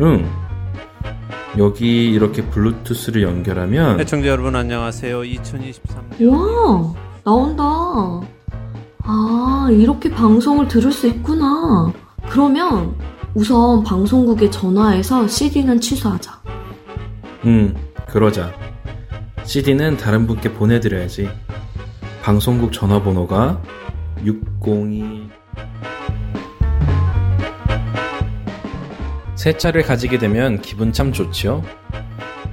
응. 0.00 0.28
여기 1.58 2.10
이렇게 2.10 2.42
블루투스를 2.42 3.22
연결하면 3.22 4.00
애청자 4.00 4.28
여러분 4.28 4.56
안녕하세요. 4.56 5.20
2023년 5.20 6.30
와, 6.30 6.94
나온다. 7.24 7.62
아, 9.04 9.68
이렇게 9.70 10.10
방송을 10.10 10.68
들을 10.68 10.90
수 10.90 11.06
있구나. 11.08 11.92
그러면 12.30 12.94
우선 13.34 13.82
방송국에 13.82 14.48
전화해서 14.48 15.28
CD는 15.28 15.80
취소하자. 15.80 16.40
응, 17.44 17.74
그러자. 18.08 18.52
CD는 19.44 19.96
다른 19.98 20.26
분께 20.26 20.52
보내드려야지. 20.52 21.28
방송국 22.22 22.72
전화번호가 22.72 23.60
602. 24.24 25.28
새 29.34 29.58
차를 29.58 29.82
가지게 29.82 30.18
되면 30.18 30.60
기분 30.60 30.92
참 30.92 31.12
좋지요? 31.12 31.64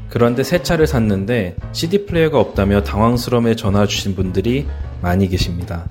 그런데 0.10 0.42
새 0.42 0.64
차를 0.64 0.88
샀는데 0.88 1.56
CD 1.72 2.08
플레이어가 2.08 2.40
없다며 2.40 2.82
당황스러움에 2.82 3.56
전화 3.56 3.86
주신 3.86 4.16
분들이 4.16 4.66
많이 5.04 5.30
계십니다. 5.30 5.88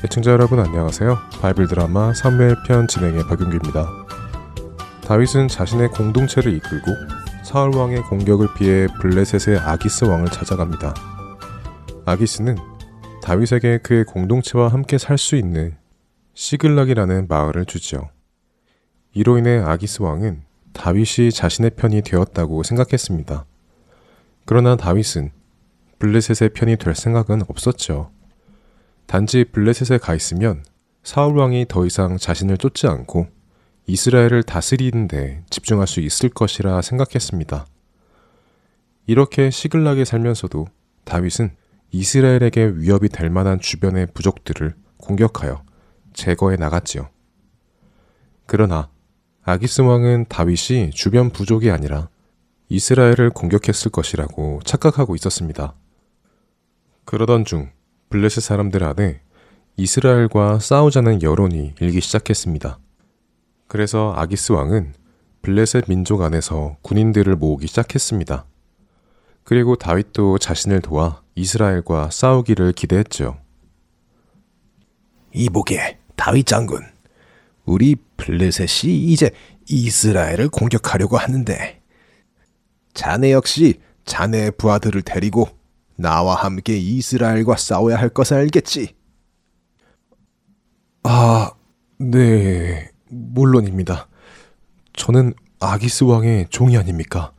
애청자 0.04 0.30
여러분 0.30 0.60
안녕하세요. 0.60 1.18
바이블 1.40 1.66
드라마 1.66 2.14
사무엘 2.14 2.54
편 2.68 2.86
진행의 2.86 3.24
박윤규입니다. 3.26 3.88
다윗은 5.04 5.48
자신의 5.48 5.88
공동체를 5.88 6.54
이끌고 6.54 6.92
사울 7.42 7.74
왕의 7.74 8.02
공격을 8.02 8.46
피해 8.56 8.86
블레셋의 9.00 9.58
아기스 9.58 10.04
왕을 10.04 10.28
찾아갑니다. 10.28 10.94
아기스는 12.06 12.58
다윗에게 13.24 13.78
그의 13.78 14.04
공동체와 14.04 14.68
함께 14.68 14.98
살 14.98 15.18
수 15.18 15.34
있는 15.34 15.76
시글락이라는 16.38 17.26
마을을 17.26 17.64
주지요. 17.64 18.10
이로 19.12 19.38
인해 19.38 19.58
아기스 19.58 20.02
왕은 20.02 20.42
다윗이 20.72 21.32
자신의 21.32 21.70
편이 21.70 22.02
되었다고 22.02 22.62
생각했습니다. 22.62 23.44
그러나 24.44 24.76
다윗은 24.76 25.32
블레셋의 25.98 26.50
편이 26.50 26.76
될 26.76 26.94
생각은 26.94 27.42
없었죠. 27.48 28.12
단지 29.06 29.46
블레셋에 29.50 29.98
가 29.98 30.14
있으면 30.14 30.62
사울 31.02 31.36
왕이 31.36 31.66
더 31.68 31.84
이상 31.84 32.16
자신을 32.16 32.56
쫓지 32.58 32.86
않고 32.86 33.26
이스라엘을 33.88 34.44
다스리는 34.44 35.08
데 35.08 35.42
집중할 35.50 35.88
수 35.88 35.98
있을 35.98 36.28
것이라 36.28 36.82
생각했습니다. 36.82 37.66
이렇게 39.08 39.50
시글락에 39.50 40.04
살면서도 40.04 40.68
다윗은 41.02 41.50
이스라엘에게 41.90 42.74
위협이 42.76 43.08
될 43.08 43.28
만한 43.28 43.58
주변의 43.58 44.06
부족들을 44.14 44.76
공격하여 44.98 45.66
제거해 46.18 46.56
나갔지요. 46.56 47.08
그러나 48.46 48.90
아기스 49.44 49.82
왕은 49.82 50.26
다윗이 50.28 50.90
주변 50.90 51.30
부족이 51.30 51.70
아니라 51.70 52.08
이스라엘을 52.68 53.30
공격했을 53.30 53.90
것이라고 53.90 54.60
착각하고 54.64 55.14
있었습니다. 55.14 55.74
그러던 57.04 57.44
중 57.44 57.70
블레셋 58.10 58.42
사람들 58.42 58.82
안에 58.84 59.20
이스라엘과 59.76 60.58
싸우자는 60.58 61.22
여론이 61.22 61.74
일기 61.80 62.00
시작했습니다. 62.00 62.78
그래서 63.68 64.12
아기스 64.16 64.52
왕은 64.52 64.94
블레셋 65.42 65.84
민족 65.88 66.22
안에서 66.22 66.76
군인들을 66.82 67.36
모으기 67.36 67.68
시작했습니다. 67.68 68.44
그리고 69.44 69.76
다윗도 69.76 70.38
자신을 70.38 70.82
도와 70.82 71.22
이스라엘과 71.36 72.10
싸우기를 72.10 72.72
기대했죠. 72.72 73.38
이보게 75.32 75.98
다윗 76.18 76.46
장군 76.46 76.82
우리 77.64 77.96
블레셋이 78.16 79.04
이제 79.04 79.30
이스라엘을 79.68 80.48
공격하려고 80.48 81.16
하는데 81.16 81.80
자네 82.92 83.32
역시 83.32 83.80
자네의 84.04 84.52
부하들을 84.58 85.00
데리고 85.02 85.48
나와 85.94 86.34
함께 86.34 86.76
이스라엘과 86.76 87.56
싸워야 87.56 87.96
할 87.96 88.08
것을 88.08 88.36
알겠지. 88.36 88.94
아, 91.04 91.52
네, 91.98 92.90
물론입니다. 93.10 94.08
저는 94.94 95.34
아기스 95.60 96.04
왕의 96.04 96.48
종이 96.50 96.76
아닙니까? 96.76 97.32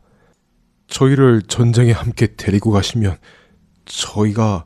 저희를 0.86 1.42
전쟁에 1.42 1.92
함께 1.92 2.34
데리고 2.36 2.70
가시면 2.70 3.18
저희가 3.84 4.64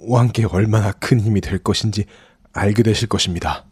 왕께 0.00 0.46
얼마나 0.46 0.92
큰 0.92 1.20
힘이 1.20 1.40
될 1.40 1.58
것인지 1.58 2.06
알게 2.52 2.82
되실 2.82 3.08
것입니다. 3.08 3.64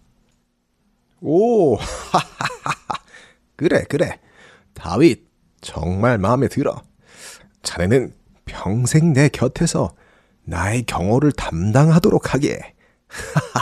오, 1.20 1.76
그래 3.56 3.84
그래. 3.88 4.20
다윗 4.74 5.26
정말 5.60 6.18
마음에 6.18 6.48
들어. 6.48 6.82
자네는 7.62 8.14
평생 8.44 9.12
내 9.12 9.28
곁에서 9.28 9.94
나의 10.44 10.84
경호를 10.84 11.32
담당하도록 11.32 12.32
하게. 12.32 12.74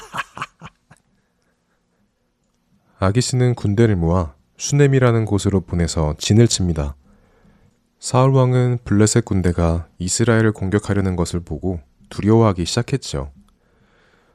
아기스는 2.98 3.54
군대를 3.54 3.96
모아 3.96 4.34
수넴이라는 4.56 5.24
곳으로 5.26 5.60
보내서 5.60 6.14
진을 6.18 6.48
칩니다. 6.48 6.96
사울 7.98 8.32
왕은 8.32 8.78
블레셋 8.84 9.24
군대가 9.24 9.88
이스라엘을 9.98 10.52
공격하려는 10.52 11.16
것을 11.16 11.40
보고 11.40 11.80
두려워하기 12.08 12.64
시작했죠. 12.64 13.32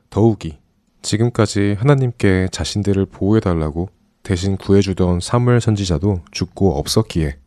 더욱이 0.10 0.61
지금까지 1.02 1.76
하나님께 1.80 2.50
자신들을 2.52 3.08
보호해달라고 3.08 3.90
대신 4.24 4.56
구해주던 4.58 5.20
사무엘 5.20 5.60
선지자도 5.62 6.22
죽고 6.32 6.78
없었기에 6.78 7.38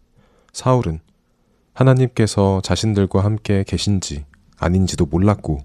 사울은 0.52 1.00
하나님께서 1.72 2.60
자신들과 2.62 3.22
함께 3.24 3.64
계신지 3.66 4.24
아닌지도 4.58 5.06
몰랐고 5.06 5.60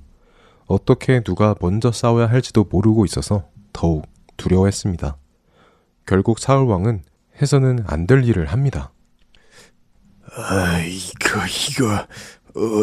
어떻게 0.66 1.22
누가 1.22 1.56
먼저 1.62 1.92
싸워야 1.92 2.28
할지도 2.28 2.66
모르고 2.70 3.06
있어서 3.06 3.48
더욱 3.74 4.06
두려워했습니다. 4.38 5.18
결국 6.06 6.40
사울 6.40 6.68
왕은 6.68 7.04
해서는 7.42 7.84
안 7.88 8.06
될 8.08 8.24
일을 8.24 8.48
합니다. 8.48 8.92
아, 10.36 10.80
이거, 10.80 11.40
이거, 11.48 12.08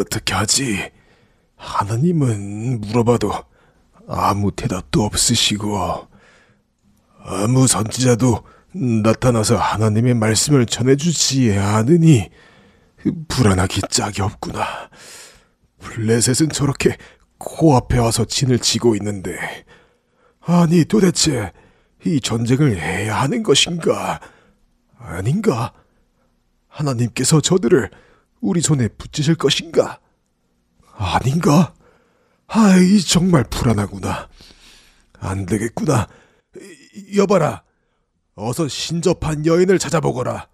어떻게 0.01 0.33
하지? 0.33 0.91
하나님은 1.55 2.81
물어봐도 2.81 3.31
아무 4.07 4.51
대답도 4.51 5.03
없으시고, 5.03 6.07
아무 7.23 7.67
선지자도 7.67 8.43
나타나서 9.03 9.57
하나님의 9.57 10.13
말씀을 10.13 10.65
전해주지 10.65 11.57
않으니, 11.57 12.29
불안하기 13.27 13.81
짝이 13.89 14.21
없구나. 14.21 14.89
블레셋은 15.79 16.49
저렇게 16.51 16.97
코앞에 17.37 17.97
와서 17.99 18.25
진을 18.25 18.59
치고 18.59 18.95
있는데, 18.95 19.37
아니 20.41 20.85
도대체 20.85 21.51
이 22.05 22.21
전쟁을 22.21 22.79
해야 22.79 23.21
하는 23.21 23.43
것인가? 23.43 24.19
아닌가? 24.97 25.73
하나님께서 26.67 27.41
저들을 27.41 27.91
우리 28.39 28.61
손에 28.61 28.87
붙이실 28.87 29.35
것인가? 29.35 29.99
아닌가? 30.93 31.73
아이, 32.47 33.01
정말 33.01 33.43
불안하구나. 33.43 34.29
안 35.19 35.45
되겠구나. 35.45 36.07
여봐라. 37.15 37.63
어서 38.35 38.67
신접한 38.67 39.45
여인을 39.45 39.79
찾아보거라. 39.79 40.47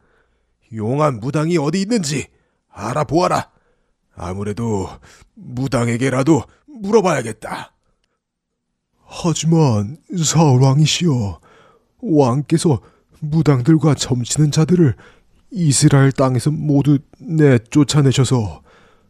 용한 0.74 1.20
무당이 1.20 1.58
어디 1.58 1.82
있는지 1.82 2.28
알아보아라. 2.70 3.52
아무래도 4.16 4.90
무당에게라도 5.36 6.44
물어봐야겠다. 6.68 7.74
하지만 9.06 9.98
사울왕이시여, 10.18 11.40
왕께서 12.02 12.82
무당들과 13.20 13.94
점치는 13.94 14.52
자들을 14.52 14.96
이스라엘 15.52 16.12
땅에서 16.12 16.50
모두 16.50 16.98
내쫓아내셔서 17.20 18.64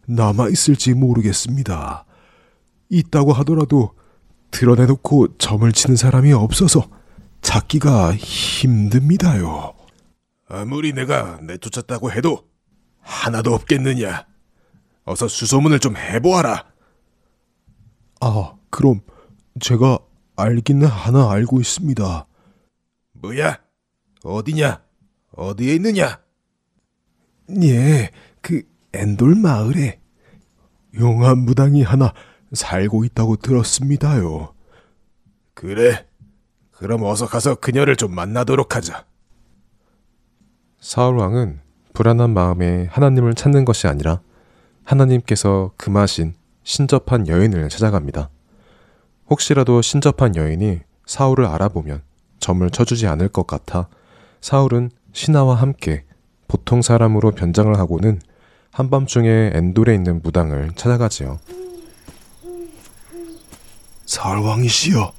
남아 0.07 0.49
있을지 0.49 0.93
모르겠습니다. 0.93 2.05
있다고 2.97 3.33
하더라도 3.33 3.91
드러내놓고 4.51 5.37
점을 5.37 5.69
치는 5.71 5.95
사람이 5.95 6.31
없어서 6.33 6.87
찾기가 7.41 8.13
힘듭니다요. 8.15 9.73
아무리 10.47 10.93
내가 10.93 11.39
내쫓았다고 11.41 12.11
해도 12.11 12.47
하나도 13.01 13.53
없겠느냐. 13.53 14.27
어서 15.05 15.27
수소문을 15.27 15.79
좀 15.79 15.97
해보아라. 15.97 16.65
아, 18.21 18.53
그럼 18.69 19.01
제가 19.59 19.97
알기는 20.35 20.87
하나 20.87 21.31
알고 21.31 21.59
있습니다. 21.59 22.27
뭐야? 23.13 23.59
어디냐? 24.23 24.81
어디에 25.35 25.75
있느냐? 25.75 26.21
예, 27.63 28.11
그 28.41 28.63
엔돌 28.93 29.35
마을에 29.35 29.99
용한 30.97 31.39
무당이 31.39 31.81
하나 31.81 32.13
살고 32.53 33.03
있다고 33.05 33.37
들었습니다요. 33.37 34.53
그래. 35.53 36.05
그럼 36.71 37.03
어서 37.03 37.27
가서 37.27 37.55
그녀를 37.55 37.95
좀 37.95 38.13
만나도록 38.13 38.75
하자. 38.75 39.05
사울 40.79 41.17
왕은 41.17 41.61
불안한 41.93 42.33
마음에 42.33 42.87
하나님을 42.91 43.35
찾는 43.35 43.65
것이 43.65 43.87
아니라 43.87 44.21
하나님께서 44.83 45.71
금하신 45.77 46.33
신접한 46.63 47.27
여인을 47.27 47.69
찾아갑니다. 47.69 48.29
혹시라도 49.29 49.81
신접한 49.81 50.35
여인이 50.35 50.81
사울을 51.05 51.45
알아보면 51.45 52.01
점을 52.39 52.69
쳐주지 52.69 53.07
않을 53.07 53.29
것 53.29 53.47
같아 53.47 53.87
사울은 54.41 54.91
신하와 55.13 55.55
함께 55.55 56.03
보통 56.47 56.81
사람으로 56.81 57.31
변장을 57.31 57.77
하고는 57.77 58.19
한밤중에 58.71 59.51
엔돌에 59.53 59.93
있는 59.95 60.21
무당을 60.21 60.71
찾아가지요. 60.75 61.39
사울왕이시여, 64.05 65.13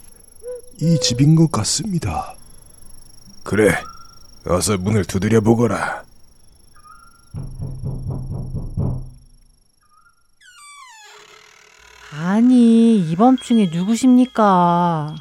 이 0.80 0.98
집인 1.00 1.34
것 1.34 1.50
같습니다. 1.50 2.34
그래, 3.42 3.74
어서 4.46 4.76
문을 4.76 5.04
두드려 5.04 5.40
보거라. 5.40 6.04
아니, 12.12 12.98
이밤중에 13.10 13.70
누구십니까? 13.72 15.16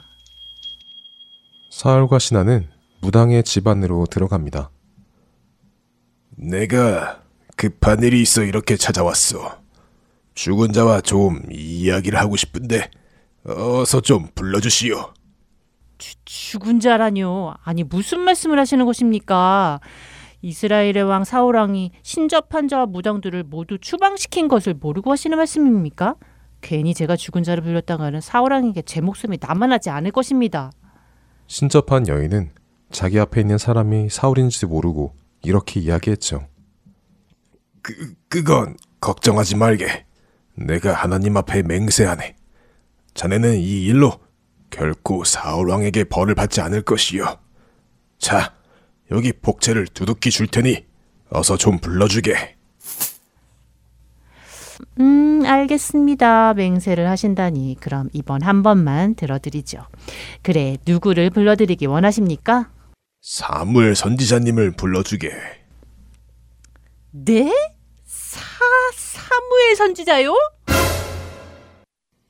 사울과 1.71 2.19
신하는 2.19 2.69
무당의 3.01 3.43
집 3.43 3.67
안으로 3.67 4.05
들어갑니다. 4.05 4.69
내가 6.35 7.21
급한 7.55 8.03
일이 8.03 8.21
있어 8.21 8.43
이렇게 8.43 8.77
찾아왔어. 8.77 9.61
죽은 10.35 10.73
자와 10.73 11.01
좀 11.01 11.41
이야기를 11.51 12.19
하고 12.19 12.35
싶은데 12.35 12.89
어서 13.45 14.01
좀 14.01 14.27
불러주시오. 14.35 15.13
죽은 16.25 16.79
자라뇨. 16.79 17.53
아니, 17.63 17.83
무슨 17.83 18.19
말씀을 18.21 18.59
하시는 18.59 18.85
것입니까? 18.85 19.79
이스라엘의 20.41 21.03
왕 21.03 21.23
사울 21.23 21.55
왕이 21.55 21.91
신접한 22.03 22.67
자와 22.67 22.85
무당들을 22.87 23.43
모두 23.43 23.77
추방시킨 23.79 24.49
것을 24.49 24.73
모르고 24.73 25.11
하시는 25.11 25.37
말씀입니까? 25.37 26.15
괜히 26.61 26.93
제가 26.93 27.15
죽은 27.15 27.43
자를 27.43 27.63
불렀다가는 27.63 28.19
사울 28.21 28.51
왕에게 28.51 28.81
제 28.83 29.01
목숨이 29.01 29.37
남아나지 29.39 29.89
않을 29.89 30.11
것입니다. 30.11 30.71
신접한 31.47 32.07
여인은 32.07 32.51
자기 32.91 33.19
앞에 33.19 33.41
있는 33.41 33.57
사람이 33.57 34.09
사울인지 34.09 34.65
모르고 34.65 35.15
이렇게 35.43 35.79
이야기했죠. 35.79 36.47
그, 37.81 38.13
그건 38.29 38.75
걱정하지 38.99 39.57
말게. 39.57 40.05
내가 40.55 40.93
하나님 40.93 41.35
앞에 41.37 41.63
맹세하네. 41.63 42.35
자네는 43.13 43.57
이 43.57 43.85
일로 43.85 44.19
결코 44.69 45.23
사울왕에게 45.23 46.05
벌을 46.05 46.35
받지 46.35 46.61
않을 46.61 46.81
것이요. 46.81 47.37
자, 48.17 48.53
여기 49.11 49.31
복채를 49.31 49.87
두둑히 49.87 50.31
줄 50.31 50.47
테니 50.47 50.85
어서 51.29 51.57
좀 51.57 51.79
불러주게. 51.79 52.55
음, 54.99 55.43
알겠습니다. 55.45 56.53
맹세를 56.53 57.09
하신다니. 57.09 57.77
그럼 57.79 58.09
이번 58.13 58.41
한 58.41 58.63
번만 58.63 59.15
들어드리죠. 59.15 59.85
그래, 60.41 60.77
누구를 60.85 61.29
불러드리기 61.29 61.85
원하십니까? 61.85 62.69
사무엘 63.21 63.95
선지자님을 63.95 64.71
불러주게. 64.71 65.31
네? 67.11 67.51
사, 68.05 68.39
사무엘 68.95 69.75
선지자요? 69.75 70.33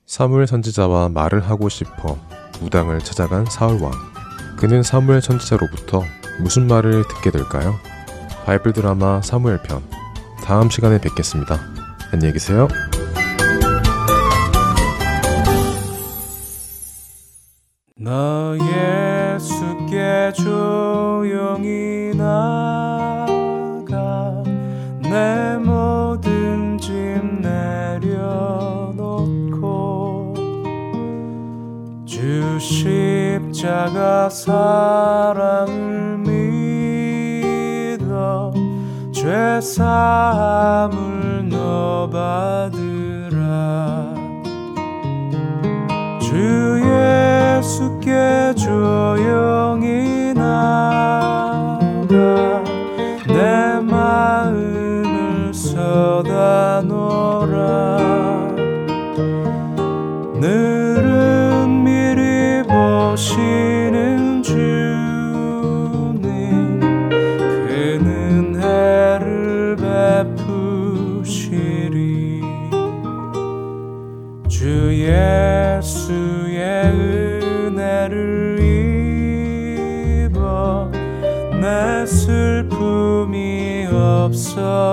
사무엘 0.05 0.47
선지자와 0.47 1.09
말을 1.09 1.41
하고 1.49 1.69
싶어 1.69 2.17
무당을 2.59 2.99
찾아간 2.99 3.45
사울 3.45 3.81
왕. 3.81 3.91
그는 4.57 4.83
사무엘 4.83 5.21
선지자로부터 5.21 6.03
무슨 6.39 6.67
말을 6.67 7.07
듣게 7.07 7.31
될까요? 7.31 7.75
바이블 8.45 8.73
드라마 8.73 9.21
사무엘 9.21 9.61
편. 9.63 9.81
다음 10.43 10.69
시간에 10.69 10.99
뵙겠습니다. 10.99 11.59
안녕히 12.11 12.33
계세요. 12.33 12.67
너 17.95 18.57
예수께 18.57 20.33
조용히 20.35 22.11
나 22.17 22.82
주 32.53 32.59
십자가 32.59 34.29
사랑을 34.29 36.19
믿어 37.97 38.53
죄 39.11 39.59
사함을 39.59 41.49
너 41.49 42.07
받으라. 42.11 43.33
주 46.21 46.79
예수께 47.57 48.53
조용히 48.55 50.35
나가 50.35 51.81
내 53.29 53.79
마음을 53.81 55.51
쏟아놓라. 55.51 56.93
늘 60.39 60.82
예수의 75.03 76.61
은혜를 77.43 78.59
입어 80.29 80.89
내 81.59 82.05
슬픔이 82.05 83.87
없어지리. 83.91 84.83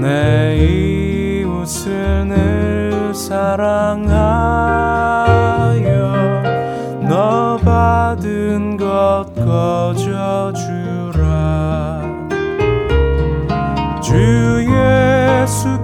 내 0.00 0.56
이웃을 0.58 2.12
사랑하여 3.14 4.32
너 7.08 7.56
받은 7.58 8.76
것 8.76 9.26
거저주 9.34 10.71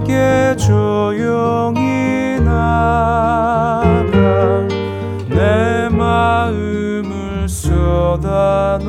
예수께 0.09 0.57
조용히 0.57 2.41
나가 2.41 3.87
내 5.29 5.89
마음을 5.91 7.47
쏟아놓라 7.47 8.89